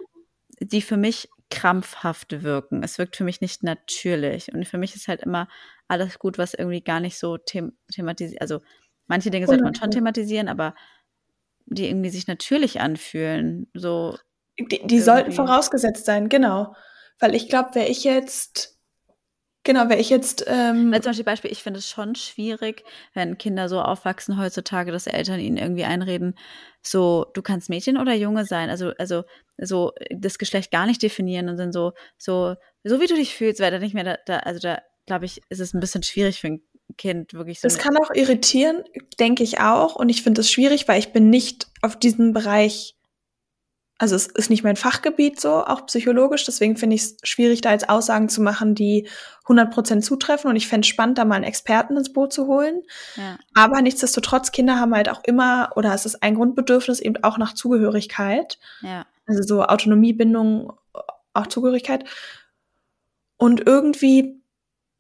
[0.61, 2.83] die für mich krampfhaft wirken.
[2.83, 4.53] Es wirkt für mich nicht natürlich.
[4.53, 5.49] Und für mich ist halt immer
[5.87, 8.41] alles gut, was irgendwie gar nicht so them thematisiert.
[8.41, 8.61] Also
[9.07, 9.93] manche Dinge sollte man schon 100%.
[9.93, 10.75] thematisieren, aber
[11.67, 13.69] die irgendwie sich natürlich anfühlen.
[13.75, 14.17] So
[14.59, 16.75] Die, die sollten vorausgesetzt sein, genau.
[17.19, 18.79] Weil ich glaube, wäre ich jetzt,
[19.65, 23.39] genau, wäre ich jetzt, ähm, Weil zum Beispiel, Beispiel, ich finde es schon schwierig, wenn
[23.39, 26.37] Kinder so aufwachsen heutzutage, dass Eltern ihnen irgendwie einreden,
[26.83, 29.23] so, du kannst Mädchen oder Junge sein, also, also,
[29.59, 33.61] so, das Geschlecht gar nicht definieren und dann so, so, so wie du dich fühlst,
[33.61, 36.41] weil da nicht mehr da, da also da, glaube ich, ist es ein bisschen schwierig
[36.41, 36.63] für ein
[36.99, 37.69] Kind, wirklich so.
[37.69, 38.83] Das eine- kann auch irritieren,
[39.19, 39.97] denke ich auch.
[39.97, 42.97] Und ich finde es schwierig, weil ich bin nicht auf diesem Bereich,
[44.03, 46.45] also es ist nicht mein Fachgebiet so, auch psychologisch.
[46.45, 49.09] Deswegen finde ich es schwierig, da jetzt Aussagen zu machen, die
[49.45, 50.51] 100% zutreffen.
[50.51, 52.83] Und ich fände es spannend, da mal einen Experten ins Boot zu holen.
[53.15, 57.39] ja, Aber nichtsdestotrotz, Kinder haben halt auch immer, oder es ist ein Grundbedürfnis eben auch
[57.39, 58.59] nach Zugehörigkeit.
[58.81, 60.73] ja, Also so Autonomie, Bindung,
[61.33, 62.03] auch Zugehörigkeit.
[63.37, 64.42] Und irgendwie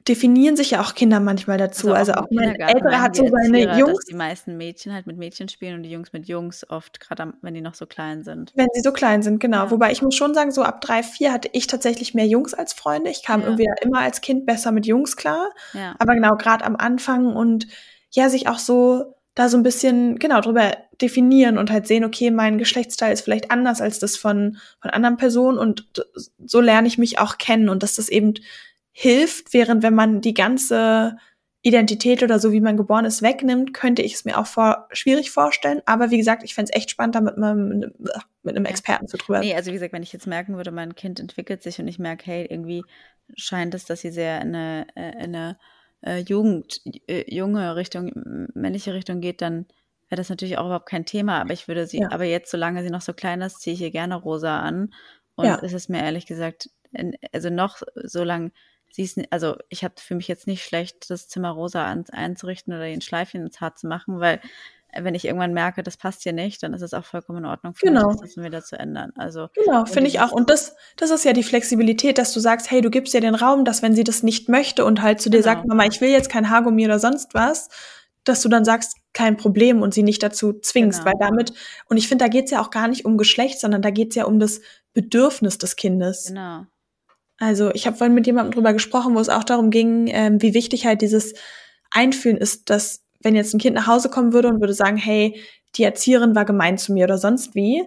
[0.08, 1.92] definieren sich ja auch Kinder manchmal dazu.
[1.92, 5.06] Also, auch im mein Älterer hat so seine Erzieher, Jungs, Dass die meisten Mädchen halt
[5.06, 8.24] mit Mädchen spielen und die Jungs mit Jungs oft, gerade wenn die noch so klein
[8.24, 8.52] sind.
[8.54, 9.64] wenn sie so klein sind, genau.
[9.64, 9.70] Ja.
[9.70, 12.72] Wobei ich muss schon sagen, so ab drei, vier hatte ich tatsächlich mehr Jungs als
[12.72, 13.10] Freunde.
[13.10, 13.46] Ich kam Ja.
[13.46, 15.50] irgendwie immer als Kind besser mit Jungs klar.
[15.72, 17.66] Ja, Aber genau, gerade am Anfang und
[18.10, 22.30] ja, sich auch so da so ein bisschen, genau, drüber definieren und halt sehen, okay,
[22.30, 25.86] mein Geschlechtsteil ist vielleicht anders als das von, von anderen Personen und
[26.44, 28.34] so lerne ich mich auch kennen und dass das eben
[28.92, 31.16] hilft, während wenn man die ganze
[31.62, 35.30] Identität oder so, wie man geboren ist, wegnimmt, könnte ich es mir auch vor, schwierig
[35.30, 35.80] vorstellen.
[35.86, 37.92] Aber wie gesagt, ich fände es echt spannend, da mit, einem-
[38.42, 38.64] mit einem.
[38.64, 39.38] Experten zu drüber.
[39.40, 41.98] Nee, also wie gesagt, wenn ich jetzt merken würde, mein Kind entwickelt sich und ich
[42.00, 42.82] merke, hey, irgendwie
[43.36, 45.56] scheint es, dass sie sehr in eine, äh, in eine
[46.04, 48.10] äh, Jugend, äh, junge Richtung,
[48.54, 49.66] männliche Richtung geht, dann
[50.08, 51.40] wäre das natürlich auch überhaupt kein Thema.
[51.40, 52.10] Aber ich würde sie, Ja.
[52.10, 54.92] aber jetzt, solange sie noch so klein ist, ziehe ich ihr gerne rosa an.
[55.36, 55.60] Und Ja.
[55.62, 56.70] es ist mir ehrlich gesagt,
[57.32, 58.50] also noch, solange
[58.92, 62.72] sie ist, also ich habe für mich jetzt nicht schlecht, das Zimmer rosa an, einzurichten
[62.72, 64.40] oder den Schleifchen ins Haar zu machen, weil
[64.92, 67.44] äh, wenn ich irgendwann merke, das passt hier nicht, dann ist es auch vollkommen in
[67.46, 68.08] Ordnung für Genau.
[68.10, 69.12] mich, das wieder zu ändern.
[69.16, 70.30] Also Genau, finde ich auch.
[70.32, 73.34] Und das, das ist ja die Flexibilität, dass du sagst, hey, du gibst ihr den
[73.34, 75.54] Raum, dass wenn sie das nicht möchte und halt zu dir Genau.
[75.54, 77.68] sagt, Mama, ich will jetzt kein Haargummi oder sonst was,
[78.24, 81.10] dass du dann sagst, kein Problem und sie nicht dazu zwingst, Genau.
[81.12, 81.52] weil damit,
[81.88, 84.24] und ich finde, da geht's ja auch gar nicht um Geschlecht, sondern da geht's ja
[84.26, 84.60] um das
[84.92, 86.26] Bedürfnis des Kindes.
[86.26, 86.66] genau.
[87.42, 90.54] Also ich habe vorhin mit jemandem drüber gesprochen, wo es auch darum ging, ähm, wie
[90.54, 91.34] wichtig halt dieses
[91.90, 95.40] Einfühlen ist, dass wenn jetzt ein Kind nach Hause kommen würde und würde sagen, hey,
[95.74, 97.82] die Erzieherin war gemein zu mir oder sonst wie,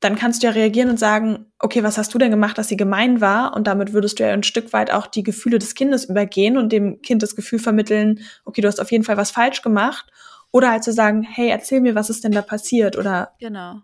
[0.00, 2.76] dann kannst du ja reagieren und sagen, okay, was hast du denn gemacht, dass sie
[2.76, 3.56] gemein war?
[3.56, 6.70] Und damit würdest du ja ein Stück weit auch die Gefühle des Kindes übergehen und
[6.70, 10.10] dem Kind das Gefühl vermitteln, okay, du hast auf jeden Fall was falsch gemacht.
[10.52, 12.98] Oder halt zu sagen, hey, erzähl mir, was ist denn da passiert?
[12.98, 13.80] Oder Genau.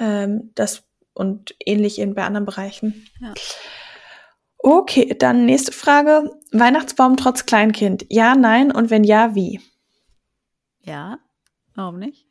[0.00, 3.06] ähm, das und ähnlich in bei anderen Bereichen.
[3.20, 3.34] Ja.
[4.58, 6.30] Okay, dann nächste Frage.
[6.52, 8.06] Weihnachtsbaum trotz Kleinkind.
[8.08, 9.60] Ja, nein und wenn ja, wie?
[10.82, 11.18] Ja.
[11.74, 12.26] Warum nicht?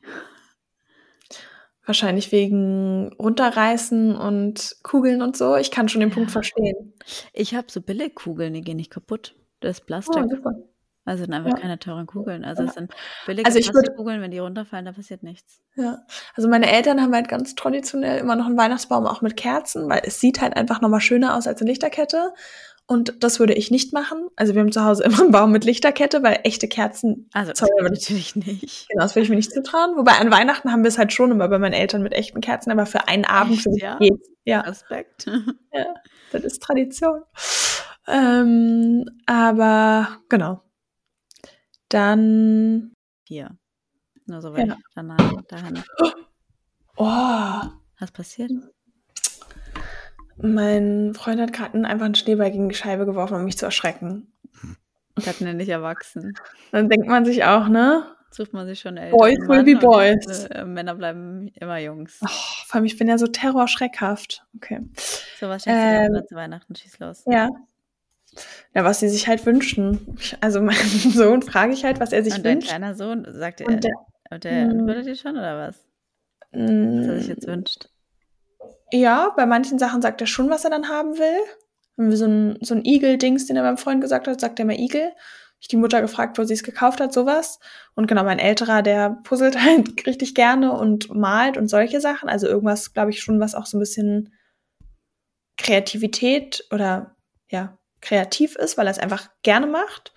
[1.86, 5.56] Wahrscheinlich wegen runterreißen und Kugeln und so.
[5.56, 6.16] Ich kann schon den Ja.
[6.16, 6.94] Punkt verstehen.
[7.32, 9.36] Ich habe so Billigkugeln, die gehen nicht kaputt.
[9.62, 10.24] Das ist Plastik.
[10.26, 10.52] Oh, super.
[11.08, 11.58] Also sind einfach Ja.
[11.58, 12.44] keine teuren Kugeln.
[12.46, 12.92] Also es sind
[13.26, 15.62] billige Also ich würd- Plastikkugeln, wenn die runterfallen, da passiert nichts.
[15.76, 16.00] Ja.
[16.36, 20.02] Also meine Eltern haben halt ganz traditionell immer noch einen Weihnachtsbaum auch mit Kerzen, weil
[20.04, 22.34] es sieht halt einfach nochmal schöner aus als eine Lichterkette.
[22.90, 24.30] Und das würde ich nicht machen.
[24.38, 27.60] Also wir haben zu Hause immer einen Baum mit Lichterkette, weil echte Kerzen, Also das
[27.60, 28.88] das- natürlich nicht.
[28.90, 29.98] genau, das würde ich mir nicht zutrauen.
[29.98, 32.72] Wobei an Weihnachten haben wir es halt schon immer bei meinen Eltern mit echten Kerzen,
[32.72, 33.98] aber für einen Abend Echt, ja?
[33.98, 34.30] geht's.
[34.46, 35.26] Ja, Respekt.
[35.74, 35.86] ja,
[36.32, 37.24] das ist Tradition.
[38.08, 40.62] Ähm, aber genau.
[41.90, 42.94] Dann,
[43.26, 43.58] Hier.
[44.26, 44.76] Nur so, weil Ja.
[44.78, 45.84] ich danach, dahin.
[46.98, 47.62] oh,
[48.00, 48.52] Was passiert?
[50.40, 54.32] mein Freund hat gerade einfach einen Schneeball gegen die Scheibe geworfen, um mich zu erschrecken.
[55.16, 56.36] Das wir nicht erwachsen.
[56.72, 58.16] Dann denkt man sich auch, ne?
[58.30, 59.18] Sucht man sich schon älter.
[59.18, 60.44] Boys will be boys.
[60.46, 62.20] Äh, Männer bleiben immer Jungs.
[62.24, 62.28] Oh,
[62.68, 64.46] vor allem, ich bin ja so terrorschreckhaft.
[64.58, 64.82] Okay.
[65.40, 66.76] So, was schenkst du Ähm, denn zu Weihnachten?
[66.76, 67.24] Schieß los.
[67.26, 67.50] Ja.
[68.74, 70.18] Ja, was sie sich halt wünschen.
[70.42, 70.78] Also meinen
[71.14, 72.70] Sohn frage ich halt, was er sich und dein wünscht.
[72.70, 73.94] kleiner Sohn, sagt er, Und der,
[74.32, 74.72] und der Mm.
[74.72, 75.86] antwortet dir schon oder was?
[76.52, 77.90] Was er sich jetzt wünscht.
[78.92, 81.40] ja, bei manchen Sachen sagt er schon, was er dann haben will.
[81.96, 84.64] Wenn wir so ein, so ein Igel-Dings, den er beim Freund gesagt hat, sagt er
[84.64, 85.12] immer Igel.
[85.60, 87.60] Ich die Mutter gefragt, wo sie es gekauft hat, sowas.
[87.96, 92.30] Und genau, mein älterer, der puzzelt halt richtig gerne und malt und solche Sachen.
[92.30, 94.32] Also irgendwas, glaube ich, schon, was auch so ein bisschen
[95.58, 97.16] Kreativität oder
[97.50, 100.14] ja, kreativ ist, weil er es einfach gerne macht.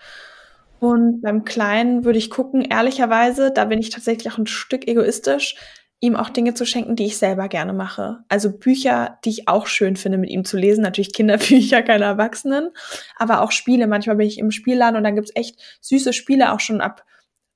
[0.78, 5.56] Und beim Kleinen würde ich gucken, ehrlicherweise, da bin ich tatsächlich auch ein Stück egoistisch,
[6.00, 8.20] ihm auch Dinge zu schenken, die ich selber gerne mache.
[8.28, 10.82] Also Bücher, die ich auch schön finde, mit ihm zu lesen.
[10.82, 12.70] Natürlich Kinderbücher, keine Erwachsenen,
[13.16, 13.86] aber auch Spiele.
[13.86, 17.04] Manchmal bin ich im Spielladen und dann gibt's echt süße Spiele, auch schon ab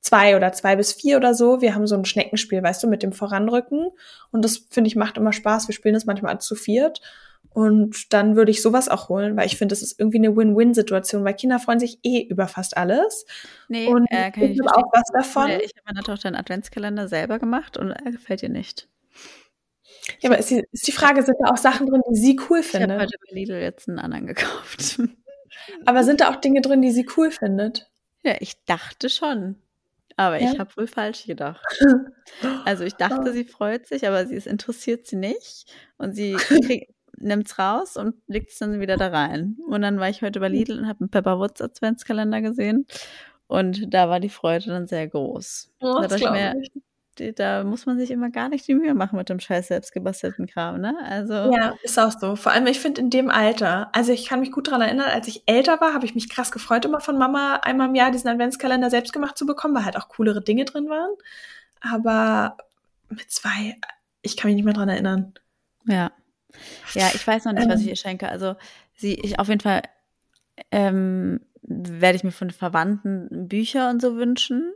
[0.02, 1.62] zwei oder zwei bis vier oder so.
[1.62, 3.88] Wir haben so ein Schneckenspiel, weißt du, mit dem Voranrücken.
[4.30, 5.66] Und das, finde ich, macht immer Spaß.
[5.66, 7.00] Wir spielen das manchmal zu viert.
[7.50, 11.24] Und dann würde ich sowas auch holen, weil ich finde, das ist irgendwie eine Win-Win-Situation,
[11.24, 13.26] weil Kinder freuen sich eh über fast alles.
[13.68, 15.50] Nee, Und äh, kann ich habe auch was davon.
[15.50, 18.88] Ich habe meiner Tochter einen Adventskalender selber gemacht und er gefällt ihr nicht.
[20.20, 22.58] Ja, aber ist die, ist die Frage, sind da auch Sachen drin, die sie cool
[22.60, 23.00] Ich habe findet?
[23.00, 24.98] heute bei Lidl jetzt einen anderen gekauft.
[25.86, 27.88] Aber sind da auch Dinge drin, die sie cool findet?
[28.24, 29.56] ja, ich dachte schon.
[30.16, 30.52] Aber Ja?
[30.52, 31.64] ich habe wohl falsch gedacht.
[32.64, 35.66] Also ich dachte, sie freut sich, aber sie es interessiert sie nicht.
[35.98, 36.82] Und sie nimmt
[37.20, 39.56] es raus und legt es dann wieder da rein.
[39.68, 42.86] Und dann war ich heute bei Lidl und habe einen Pepperwoods Adventskalender gesehen.
[43.46, 45.70] Und da war die Freude dann sehr groß.
[45.80, 46.54] Oh, da, ich mir,
[47.18, 50.46] die, da muss man sich immer gar nicht die Mühe machen mit dem scheiß selbstgebastelten
[50.46, 50.96] Kram, ne?
[51.04, 52.36] Also Ja, ist auch so.
[52.36, 55.28] Vor allem, ich finde in dem Alter, also ich kann mich gut daran erinnern, als
[55.28, 58.28] ich älter war, habe ich mich krass gefreut, immer von Mama einmal im Jahr diesen
[58.28, 61.10] Adventskalender selbst gemacht zu bekommen, weil halt auch coolere Dinge drin waren.
[61.80, 62.56] Aber
[63.08, 63.76] mit zwei,
[64.22, 65.34] ich kann mich nicht mehr dran erinnern.
[65.86, 66.10] Ja.
[66.94, 67.90] Ja, ich weiß noch nicht, was ich Ähm.
[67.90, 68.28] ihr schenke.
[68.28, 68.56] Also
[68.94, 69.82] sie, ich auf jeden Fall
[70.70, 74.72] ähm, werde ich mir von Verwandten Bücher und so wünschen.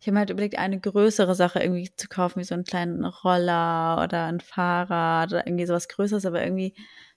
[0.00, 3.04] Ich habe mir halt überlegt, eine größere Sache irgendwie zu kaufen, wie so einen kleinen
[3.04, 6.74] Roller oder ein Fahrrad oder irgendwie sowas Größeres, aber irgendwie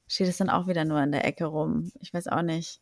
[0.07, 1.91] steht es dann auch wieder nur in der Ecke rum.
[1.99, 2.81] Ich weiß auch nicht.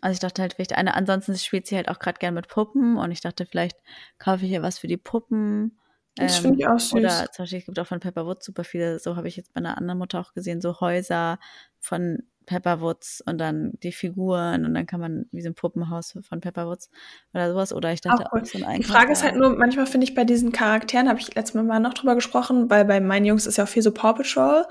[0.00, 2.96] Also ich dachte halt vielleicht eine, ansonsten spielt sie halt auch gerade gern mit Puppen
[2.96, 3.78] und ich dachte, vielleicht
[4.18, 5.78] kaufe ich ihr was für die Puppen.
[6.16, 6.92] Das Ähm, finde ich auch süß.
[6.92, 9.58] Oder zum Beispiel, es gibt auch von Pepperwoods super viele, so habe ich jetzt bei
[9.58, 11.38] einer anderen Mutter auch gesehen, so Häuser
[11.80, 16.40] von Pepperwoods und dann die Figuren und dann kann man wie so ein Puppenhaus von
[16.40, 16.90] Pepperwoods
[17.32, 17.72] oder sowas.
[17.72, 18.42] Oder ich dachte Auch cool.
[18.42, 21.18] auch so ein Die Frage ist halt nur, manchmal finde ich bei diesen Charakteren, habe
[21.18, 23.92] ich letztes Mal noch drüber gesprochen, weil bei meinen Jungs ist ja auch viel so
[23.92, 24.66] Paw Patrol.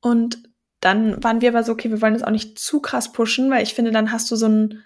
[0.00, 0.42] Und
[0.80, 3.62] dann waren wir aber so, okay, wir wollen das auch nicht zu krass pushen, weil
[3.62, 4.82] ich finde, dann hast du so einen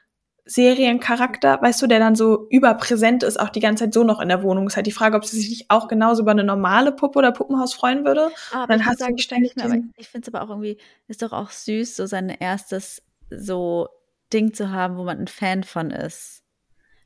[0.49, 4.29] Seriencharakter, weißt du, der dann so überpräsent ist, auch die ganze Zeit so noch in
[4.29, 4.67] der Wohnung.
[4.67, 7.33] Ist halt die Frage, ob sie sich nicht auch genauso über eine normale Puppe oder
[7.33, 8.31] Puppenhaus freuen würde.
[8.53, 10.79] Ah, aber dann hast du sagen, ständig aber diesen- ich finde es aber auch irgendwie,
[11.07, 13.89] ist doch auch süß, so sein erstes so
[14.33, 16.43] Ding zu haben, wo man ein Fan von ist.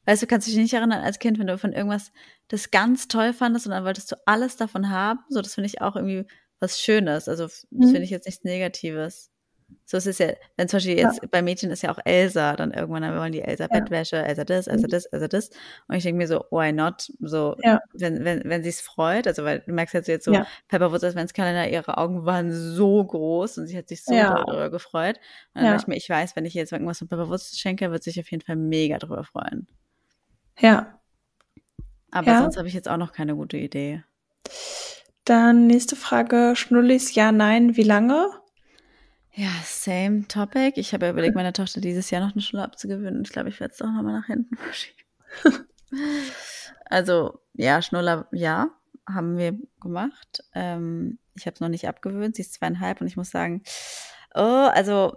[0.06, 2.12] Weißt du, kannst dich nicht erinnern als Kind, wenn du von irgendwas
[2.48, 5.20] das ganz toll fandest und dann wolltest du alles davon haben.
[5.28, 6.26] So, das finde ich auch irgendwie
[6.60, 7.28] was Schönes.
[7.28, 7.84] Also, das Mhm.
[7.84, 9.30] finde ich jetzt nichts Negatives.
[9.84, 12.72] So ist es ja, wenn zum Beispiel jetzt bei Mädchen ist ja auch Elsa, dann
[12.72, 13.80] irgendwann dann wollen die Elsa Ja.
[13.80, 14.90] Bettwäsche, Elsa das, Elsa Mhm.
[14.90, 15.50] das, Elsa das.
[15.88, 17.10] Und ich denke mir so, why not?
[17.20, 17.80] So, Ja.
[17.92, 20.46] wenn, wenn, wenn sie es freut, also weil du merkst jetzt jetzt so, Ja.
[20.68, 24.34] Pepperwoods Adventskalender, ihre Augen waren so groß und sie hat sich so Ja.
[24.34, 25.16] darüber gefreut.
[25.54, 25.70] Und dann Ja.
[25.72, 28.30] dachte ich mir, ich weiß, wenn ich jetzt irgendwas von Pepperwoods schenke, wird sich auf
[28.30, 29.66] jeden Fall mega drüber freuen.
[30.58, 30.98] Ja.
[32.10, 32.38] Aber Ja.
[32.38, 34.02] sonst habe ich jetzt auch noch keine gute Idee.
[35.24, 38.28] Dann nächste Frage, Schnullis, ja, nein, wie lange?
[39.34, 40.78] Ja, same topic.
[40.78, 43.22] Ich habe ja überlegt, meiner Tochter dieses Jahr noch eine Schule abzugewöhnen.
[43.22, 44.98] Ich glaube, ich werde es doch nochmal nach hinten verschieben.
[46.84, 48.68] also, ja, Schnuller, ja,
[49.08, 50.44] haben wir gemacht.
[50.54, 52.36] Ähm, ich habe es noch nicht abgewöhnt.
[52.36, 53.62] Sie ist zweieinhalb und ich muss sagen,
[54.34, 55.16] oh, also,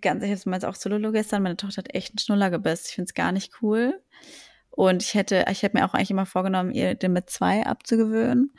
[0.00, 1.44] ganz, ich habe es mal auch zu Lulu gestern.
[1.44, 2.86] Meine Tochter hat echt einen Schnuller gebissen.
[2.88, 4.02] Ich finde es gar nicht cool.
[4.70, 8.50] Und ich hätte, ich hätte mir auch eigentlich immer vorgenommen, ihr den mit zwei abzugewöhnen.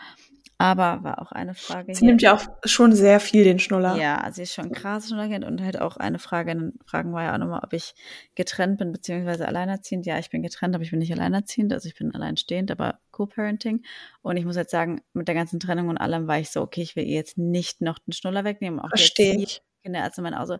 [0.63, 3.97] Aber war auch eine Frage Sie nimmt ja auch schon sehr viel den Schnuller.
[3.97, 7.37] ja, sie ist schon krass Schnuller und halt auch eine Frage Fragen war ja auch
[7.37, 7.93] nochmal, ob ich
[8.35, 10.05] getrennt bin, beziehungsweise alleinerziehend.
[10.05, 13.83] Ja, ich bin getrennt, aber ich bin nicht alleinerziehend, also ich bin alleinstehend, aber Co-Parenting.
[14.21, 16.81] Und ich muss jetzt sagen, mit der ganzen Trennung und allem war ich so, okay,
[16.81, 18.79] ich will ihr jetzt nicht noch den Schnuller wegnehmen.
[18.79, 19.61] Auch Verstehe ich.
[19.83, 20.57] Kinderärzte meinen auch so,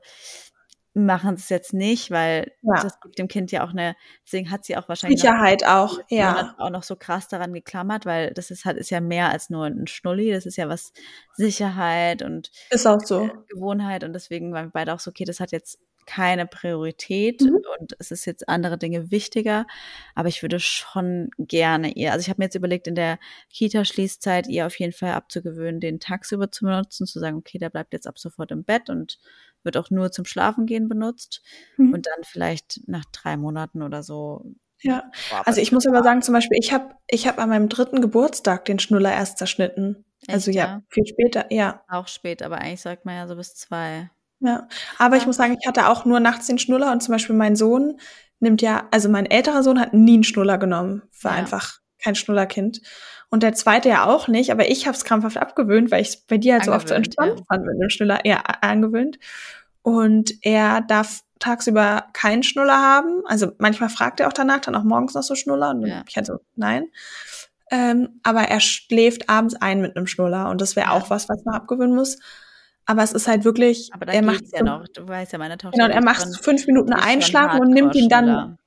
[0.95, 2.81] machen es jetzt nicht, weil Ja.
[2.81, 5.99] das gibt dem Kind ja auch eine, deswegen hat sie auch wahrscheinlich noch- Sicherheit auch,
[6.09, 6.53] ja.
[6.59, 9.65] Auch noch so krass daran geklammert, weil das ist halt ist ja mehr als nur
[9.65, 10.93] ein Schnulli, das ist ja was
[11.35, 13.29] Sicherheit und Ist auch so.
[13.49, 17.59] Gewohnheit und deswegen waren wir beide auch so, okay, das hat jetzt keine Priorität Mhm.
[17.79, 19.65] und es ist jetzt andere Dinge wichtiger.
[20.15, 24.47] Aber ich würde schon gerne ihr, also ich habe mir jetzt überlegt, in der Kita-Schließzeit
[24.47, 28.07] ihr auf jeden Fall abzugewöhnen, den tagsüber zu benutzen, zu sagen, okay, der bleibt jetzt
[28.07, 29.19] ab sofort im Bett und
[29.63, 31.41] wird auch nur zum Schlafen gehen benutzt
[31.77, 31.93] Mhm.
[31.93, 34.45] und dann vielleicht nach drei Monaten oder so.
[34.81, 35.09] Ja,
[35.45, 38.65] also ich muss aber sagen, zum Beispiel, ich habe ich hab an meinem dritten Geburtstag
[38.65, 40.03] den Schnuller erst zerschnitten.
[40.27, 40.81] Also Echt, ja, ja?
[40.89, 41.83] viel später, ja.
[41.87, 44.09] Auch spät, aber eigentlich sagt man ja so bis zwei.
[44.45, 44.67] Ja,
[44.99, 45.27] aber ich Ja.
[45.27, 47.97] muss sagen, ich hatte auch nur nachts den Schnuller und zum Beispiel mein Sohn
[48.39, 51.37] nimmt ja, also mein älterer Sohn hat nie einen Schnuller genommen, war Ja.
[51.37, 52.81] einfach kein Schnullerkind.
[53.29, 56.17] Und der zweite ja auch nicht, aber ich habe es krampfhaft abgewöhnt, weil ich es
[56.17, 57.45] bei dir halt so oft so entspannt ja.
[57.47, 59.17] fand mit dem Schnuller, ja, a- angewöhnt.
[59.81, 63.21] Und er darf tagsüber keinen Schnuller haben.
[63.25, 65.69] Also manchmal fragt er auch danach, dann auch morgens noch so Schnuller.
[65.71, 66.03] Und dann Ja.
[66.07, 66.85] ich halt so, nein.
[67.71, 70.49] Ähm, aber er schläft abends ein mit einem Schnuller.
[70.49, 72.19] Und das wäre auch was, was man abgewöhnen muss.
[72.85, 74.87] Aber es ist halt wirklich, Aber da er macht ja noch.
[74.89, 75.77] Du weißt ja, meine Tochter.
[75.77, 78.57] Genau, er macht fünf Minuten einschlafen und nimmt ihn dann,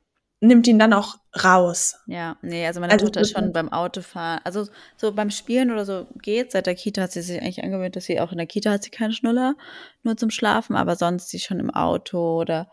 [0.40, 1.96] nimmt ihn dann auch raus.
[2.06, 5.84] Ja, nee, also meine Also Tochter ist schon beim Autofahren, also so beim Spielen oder
[5.84, 6.52] so geht.
[6.52, 8.84] Seit der Kita hat sie sich eigentlich angewöhnt, dass sie auch in der Kita hat
[8.84, 9.54] sie keinen Schnuller,
[10.02, 12.70] nur zum Schlafen, aber sonst sie schon im Auto oder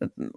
[0.00, 0.32] ähm,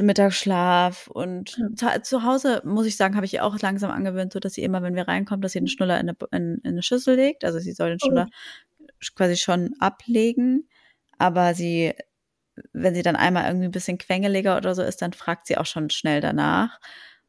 [0.00, 1.94] Mittagsschlaf und Ja.
[1.94, 4.62] zu, zu Hause muss ich sagen, habe ich ihr auch langsam angewöhnt, so dass sie
[4.62, 7.44] immer, wenn wir reinkommen, dass sie den Schnuller in eine, in, in eine Schüssel legt.
[7.44, 8.06] Also sie soll den Oh.
[8.06, 8.28] Schnuller
[9.14, 10.68] quasi schon ablegen,
[11.18, 11.92] aber sie,
[12.72, 15.66] wenn sie dann einmal irgendwie ein bisschen quengeliger oder so ist, dann fragt sie auch
[15.66, 16.78] schon schnell danach.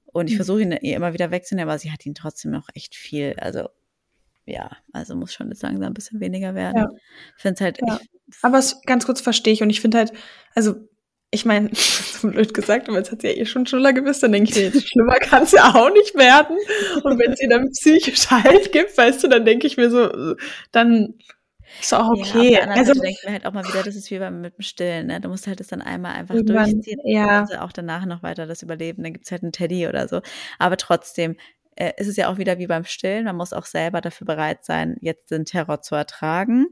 [0.06, 0.38] Und ich Mhm.
[0.38, 3.36] versuche ihn ihr immer wieder wegzunehmen, aber sie hat ihn trotzdem noch echt viel.
[3.40, 3.70] Also
[4.46, 6.78] ja, also muss schon jetzt langsam ein bisschen weniger werden.
[6.78, 6.90] Ja.
[7.52, 8.00] Es halt, Ja.
[8.28, 10.12] ich, Aber es ganz kurz verstehe ich und ich finde halt,
[10.56, 10.76] also
[11.34, 14.34] ich meine, so blöd gesagt, aber jetzt hat sie ja eh schon Schnuller gewiss, dann
[14.34, 16.58] denke ich mir, jetzt schlimmer kann es ja auch nicht werden.
[17.04, 20.36] Und wenn sie dann psychisch Halt gibt, weißt du, dann denke ich mir so,
[20.74, 21.14] dann
[21.82, 22.60] ist auch Ja, okay.
[22.60, 24.58] anderen also Seite denke ich mir halt auch mal wieder, das ist wie beim mit
[24.58, 25.22] dem Stillen, ne?
[25.22, 27.42] Du musst halt das dann einmal einfach durchziehen, ja.
[27.42, 29.04] also auch danach noch weiter das überleben.
[29.04, 30.22] Dann gibt's halt einen Teddy oder so.
[30.60, 31.38] Aber trotzdem
[31.76, 33.26] äh, ist es ja auch wieder wie beim Stillen.
[33.26, 36.68] Man muss auch selber dafür bereit sein, jetzt den Terror zu ertragen.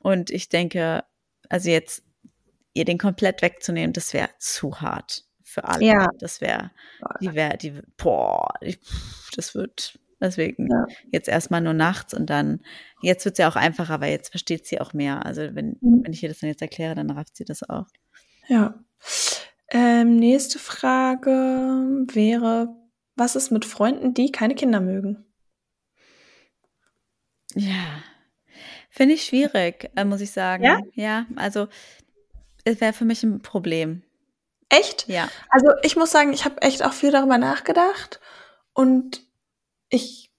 [0.00, 1.04] Und ich denke,
[1.48, 2.02] also jetzt
[2.74, 5.84] ihr den komplett wegzunehmen, das wäre zu hart für alle.
[5.84, 6.08] Ja.
[6.18, 6.70] Das wäre,
[7.20, 8.48] die wäre, die, boah,
[9.34, 10.86] das wird, deswegen Ja.
[11.12, 12.60] jetzt erstmal nur nachts und dann,
[13.02, 15.24] jetzt wird's ja auch einfacher, weil jetzt versteht sie auch mehr.
[15.26, 16.02] Also wenn, Mhm.
[16.04, 17.86] wenn ich ihr das dann jetzt erkläre, dann rafft sie das auch.
[18.48, 18.74] Ja.
[19.70, 21.30] Ähm, nächste Frage
[22.12, 22.74] wäre,
[23.16, 25.24] was ist mit Freunden, die keine Kinder mögen?
[27.54, 28.02] Ja,
[28.90, 30.64] finde ich schwierig, äh, muss ich sagen.
[30.64, 30.80] Ja?
[30.94, 31.68] Ja, also
[32.64, 34.02] es wäre für mich ein Problem.
[34.68, 35.08] Echt?
[35.08, 38.20] Ja, Also ich muss sagen, ich habe echt auch viel darüber nachgedacht
[38.74, 39.22] und
[39.90, 40.30] ich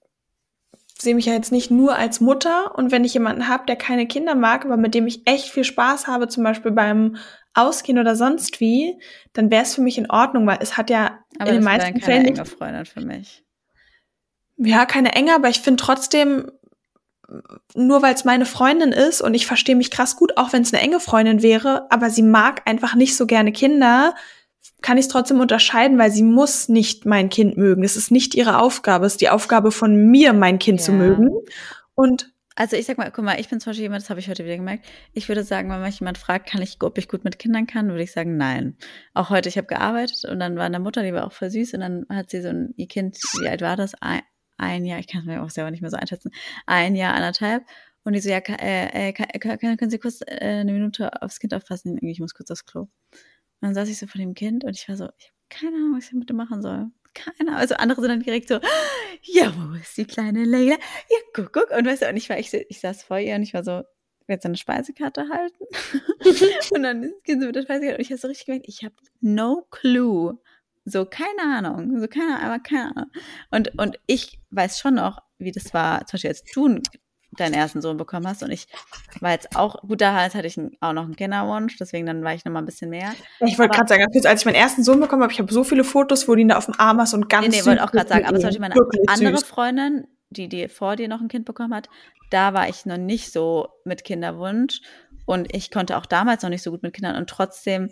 [0.98, 4.06] sehe mich ja jetzt nicht nur als Mutter und wenn ich jemanden habe, der keine
[4.06, 7.16] Kinder mag, aber mit dem ich echt viel Spaß habe, zum Beispiel beim
[7.54, 9.00] Ausgehen oder sonst wie,
[9.32, 12.00] dann wäre es für mich in Ordnung, weil es hat ja aber in den meisten
[12.00, 13.44] Fällen keine nicht, enge Freundin für mich.
[14.58, 16.50] ja keine enge, aber ich finde trotzdem
[17.74, 20.72] nur weil es meine Freundin ist und ich verstehe mich krass gut, auch wenn es
[20.72, 24.14] eine enge Freundin wäre, aber sie mag einfach nicht so gerne Kinder,
[24.82, 27.84] kann ich es trotzdem unterscheiden, weil sie muss nicht mein Kind mögen.
[27.84, 30.98] Es ist nicht ihre Aufgabe, es ist die Aufgabe von mir, mein Kind zu Ja.
[30.98, 31.30] mögen.
[31.94, 34.28] Und Also ich sag mal, guck mal, ich bin zum Beispiel jemand, das habe ich
[34.28, 34.84] heute wieder gemerkt.
[35.14, 37.88] Ich würde sagen, wenn mich jemand fragt, kann ich, ob ich gut mit Kindern kann,
[37.88, 38.76] würde ich sagen, nein.
[39.14, 41.72] Auch heute, ich habe gearbeitet und dann war eine Mutter, die war auch voll süß
[41.74, 43.94] und dann hat sie so ein, ihr Kind, wie alt war das?
[44.02, 44.20] Ein,
[44.58, 46.32] ein Jahr, ich kann es mir auch selber nicht mehr so einschätzen,
[46.66, 47.64] ein Jahr, anderthalb.
[48.02, 51.54] Und die so, ja, äh, äh, können, können Sie kurz äh, eine Minute aufs Kind
[51.54, 51.98] aufpassen?
[52.02, 52.88] Ich muss kurz aufs Klo.
[53.60, 55.76] Und dann saß ich so vor dem Kind und ich war so, ich habe keine
[55.76, 56.90] Ahnung, was ich mit dem machen soll.
[57.12, 57.54] Keine Ahnung.
[57.60, 58.60] Also andere sind dann direkt so,
[59.22, 60.76] ja, wo ist die kleine Leila?
[61.08, 61.70] Ja, guck, guck.
[61.70, 63.82] Und weißt du, und ich war, ich, ich saß vor ihr und ich war so,
[64.28, 65.64] jetzt eine Speisekarte halten.
[66.74, 68.94] und dann gehen sie mit der Speisekarte und ich habe so richtig gemerkt, ich habe
[69.20, 70.38] no clue.
[70.84, 72.00] So, keine Ahnung.
[72.00, 73.10] So, keine Ahnung, aber keine Ahnung.
[73.50, 76.80] Und, und ich weiß schon noch, wie das war, zum Beispiel als du
[77.38, 78.66] deinen ersten Sohn bekommen hast und ich
[79.20, 82.44] war jetzt auch, gut, da hatte ich auch noch einen Kinderwunsch, deswegen dann war ich
[82.44, 83.12] noch mal ein bisschen mehr.
[83.40, 85.84] ich wollte gerade sagen, als ich meinen ersten Sohn bekommen habe, ich habe so viele
[85.84, 87.92] Fotos, wo die ihn da auf dem Arm hast und ganz Nee, nee, wollte auch
[87.92, 88.48] gerade sagen, aber zum.
[88.48, 88.74] Beispiel meine
[89.06, 89.46] andere süß.
[89.46, 91.88] Freundin, die, die vor dir noch ein Kind bekommen hat,
[92.30, 94.80] da war ich noch nicht so mit Kinderwunsch
[95.24, 97.90] und ich konnte auch damals noch nicht so gut mit Kindern und trotzdem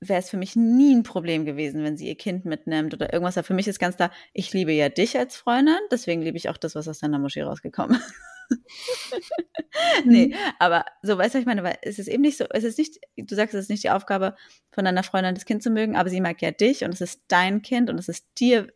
[0.00, 3.38] wäre es für mich nie ein Problem gewesen, wenn sie ihr Kind mitnimmt oder irgendwas.
[3.38, 6.50] Aber für mich ist ganz klar, ich liebe ja dich als Freundin, deswegen liebe ich
[6.50, 8.14] auch das, was aus deiner Moschee rausgekommen ist.
[10.04, 12.64] nee, aber so, weißt du, was ich meine, weil es ist eben nicht so, es
[12.64, 14.36] ist nicht, du sagst, es ist nicht die Aufgabe
[14.72, 17.22] von deiner Freundin, das Kind zu mögen, aber sie mag ja dich und es ist
[17.28, 18.68] dein Kind und es ist dir,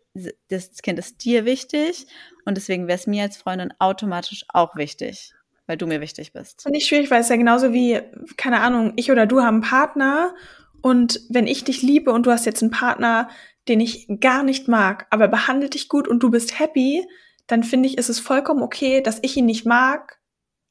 [0.48, 2.06] das Kind ist dir wichtig
[2.46, 5.34] und deswegen wäre es mir als Freundin automatisch auch wichtig.
[5.66, 6.62] weil du mir wichtig bist.
[6.62, 8.00] Finde ich schwierig, weil es ja genauso wie,
[8.36, 10.34] keine Ahnung, ich oder du haben einen Partner
[10.86, 13.28] und wenn ich dich liebe und du hast jetzt einen Partner,
[13.66, 17.04] den ich gar nicht mag, aber behandelt dich gut und du bist happy,
[17.48, 20.20] dann finde ich, ist es vollkommen okay, dass ich ihn nicht mag.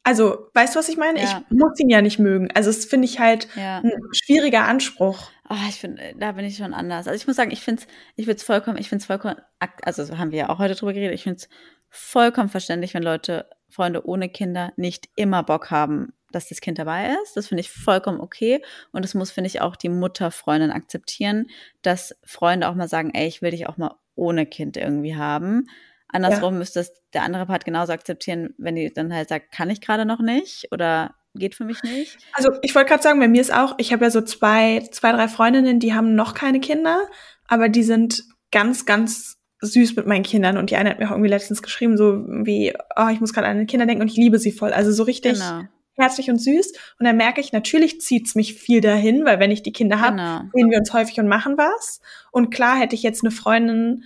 [0.04, 1.22] Also, weißt du, was ich meine?
[1.22, 1.44] Ja.
[1.50, 2.48] Ich muss ihn ja nicht mögen.
[2.54, 3.80] Also, das finde ich halt Ja.
[3.80, 5.32] ein schwieriger Anspruch.
[5.50, 7.10] Oh, ich finde, da bin ich schon anders.
[7.10, 9.36] Also ich muss sagen, ich finde es, ich würde es vollkommen, ich finde es vollkommen,
[9.82, 11.50] also so haben wir ja auch heute drüber geredet, ich finde es
[11.90, 17.16] vollkommen verständlich, wenn Leute, Freunde ohne Kinder nicht immer Bock haben, dass das Kind dabei
[17.24, 17.36] ist.
[17.36, 18.62] Das finde ich vollkommen okay.
[18.92, 21.48] Und das muss, finde ich, auch die Mutterfreundin akzeptieren,
[21.82, 25.68] dass Freunde auch mal sagen, ey, ich will dich auch mal ohne Kind irgendwie haben.
[26.08, 29.82] Andersrum müsste es der andere Part genauso akzeptieren, wenn die dann halt sagt, kann ich
[29.82, 32.18] gerade noch nicht oder geht für mich nicht.
[32.34, 35.12] Also, ich wollte gerade sagen, bei mir ist auch, ich habe ja so zwei, zwei,
[35.12, 37.10] drei Freundinnen, die haben noch keine Kinder,
[37.48, 40.58] aber die sind ganz, ganz süß mit meinen Kindern.
[40.58, 43.48] Und die eine hat mir auch irgendwie letztens geschrieben, so wie, oh, ich muss gerade
[43.48, 44.72] an die Kinder denken und ich liebe sie voll.
[44.72, 45.64] Also so richtig Genau.
[45.96, 46.74] Herzlich und süß.
[47.00, 50.16] Und dann merke ich, natürlich zieht's mich viel dahin, weil wenn ich die Kinder habe,
[50.18, 50.42] Genau.
[50.54, 52.02] sehen wir uns häufig und machen was.
[52.32, 54.04] Und klar hätte ich jetzt eine Freundin,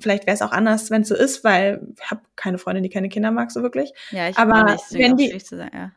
[0.00, 2.88] vielleicht wäre es auch anders, wenn es so ist, weil ich habe keine Freundin, die
[2.90, 3.92] keine Kinder mag, so wirklich.
[4.10, 5.92] Ja, ich Aber nicht, wenn die- sagen, ja.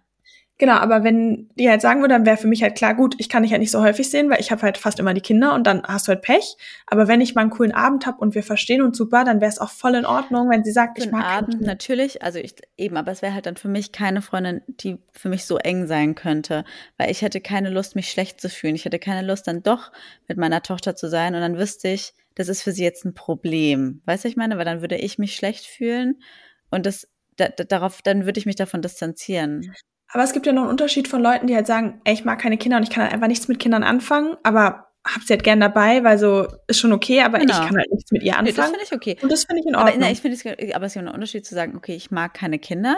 [0.61, 3.29] Genau, aber wenn die halt sagen würde, dann wäre für mich halt klar, gut, ich
[3.29, 5.55] kann dich halt nicht so häufig sehen, weil ich habe halt fast immer die Kinder
[5.55, 6.55] und dann hast du halt Pech.
[6.85, 9.49] Aber wenn ich mal einen coolen Abend habe und wir verstehen uns super, dann wäre
[9.49, 12.53] es auch voll in Ordnung, wenn sie sagt, ich einen mag Abend natürlich, also ich
[12.77, 15.87] eben, aber es wäre halt dann für mich keine Freundin, die für mich so eng
[15.87, 16.63] sein könnte,
[16.99, 18.75] weil ich hätte keine Lust, mich schlecht zu fühlen.
[18.75, 19.91] Ich hätte keine Lust, dann doch
[20.27, 23.15] mit meiner Tochter zu sein und dann wüsste ich, das ist für sie jetzt ein
[23.15, 24.03] Problem.
[24.05, 26.21] Weißt du, ich meine, weil dann würde ich mich schlecht fühlen
[26.69, 27.07] und das
[27.37, 29.73] da, da, darauf, dann würde ich mich davon distanzieren.
[30.13, 32.39] Aber es gibt ja noch einen Unterschied von Leuten, die halt sagen, ey, ich mag
[32.39, 35.43] keine Kinder und ich kann halt einfach nichts mit Kindern anfangen, aber hab sie halt
[35.43, 37.53] gern dabei, weil so ist schon okay, aber Genau.
[37.53, 38.71] ich kann halt nichts mit ihr Nee, das anfangen.
[38.79, 39.17] finde ich okay.
[39.23, 40.01] und das finde ich in Aber, Ordnung.
[40.01, 42.33] na, ich finde es, aber es ist ja ein Unterschied zu sagen, okay, ich mag
[42.33, 42.97] keine Kinder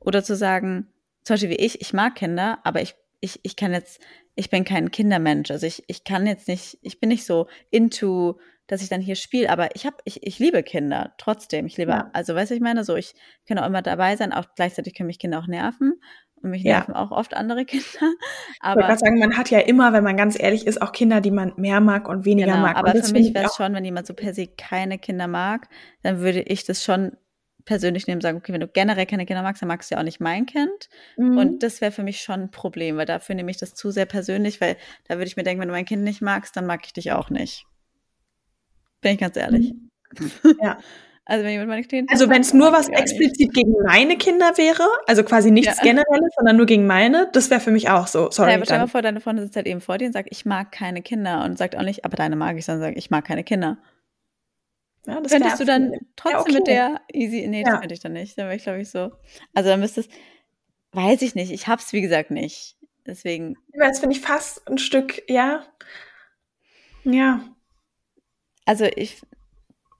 [0.00, 0.88] oder zu sagen,
[1.24, 4.00] zum Beispiel wie ich, ich mag Kinder, aber ich, ich, ich kann jetzt,
[4.34, 5.50] ich bin kein Kindermensch.
[5.50, 9.14] Also ich, ich kann jetzt nicht, ich bin nicht so into, dass ich dann hier
[9.16, 11.66] spiele, aber ich habe, ich, ich liebe Kinder trotzdem.
[11.66, 12.10] Ich liebe, Ja.
[12.12, 13.14] also weißt du, ich meine, so ich
[13.46, 15.94] kann auch immer dabei sein, auch gleichzeitig können mich Kinder auch nerven.
[16.42, 16.78] Und mich Ja.
[16.78, 17.84] nerven auch oft andere Kinder.
[17.86, 18.16] ich wollte
[18.60, 21.30] Aber, gerade sagen, man hat ja immer, wenn man ganz ehrlich ist, auch Kinder, die
[21.30, 22.76] man mehr mag und weniger genau, mag.
[22.76, 25.68] aber für mich ich wäre es schon, wenn jemand so per se keine Kinder mag,
[26.02, 27.16] dann würde ich das schon
[27.64, 30.00] persönlich nehmen und sagen, okay, wenn du generell keine Kinder magst, dann magst du ja
[30.00, 30.88] auch nicht mein Kind.
[31.18, 31.36] Mhm.
[31.36, 34.06] Und das wäre für mich schon ein Problem, weil dafür nehme ich das zu sehr
[34.06, 34.76] persönlich, weil
[35.06, 37.12] da würde ich mir denken, wenn du mein Kind nicht magst, dann mag ich dich
[37.12, 37.66] auch nicht.
[39.02, 39.74] Bin ich ganz ehrlich.
[40.62, 40.78] Ja.
[41.30, 43.00] Also wenn jemand meine Kinder Also wenn es nur was auch nicht.
[43.00, 45.82] explizit gegen meine Kinder wäre, also quasi nichts Ja.
[45.82, 48.30] Generelles, sondern nur gegen meine, das wäre für mich auch so.
[48.30, 48.50] Sorry.
[48.50, 50.46] Ja, aber stell dir vor, deine Freundin sitzt halt eben vor dir und sagt, ich
[50.46, 53.26] mag keine Kinder und sagt auch nicht, aber deine mag ich, sondern sagt, ich mag
[53.26, 53.76] keine Kinder.
[55.06, 56.52] Ja, das Könntest du dann trotzdem okay.
[56.54, 57.78] mit der easy, nee, das Ja.
[57.80, 58.36] könnte ich dann nicht.
[58.38, 59.12] Dann wäre ich, glaube ich, so.
[59.54, 60.10] Also dann müsstest,
[60.92, 62.76] weiß ich nicht, ich hab's, wie gesagt, nicht.
[63.06, 65.62] Deswegen, Das finde ich fast ein Stück, ja.
[67.04, 67.40] Ja.
[68.64, 69.20] also ich,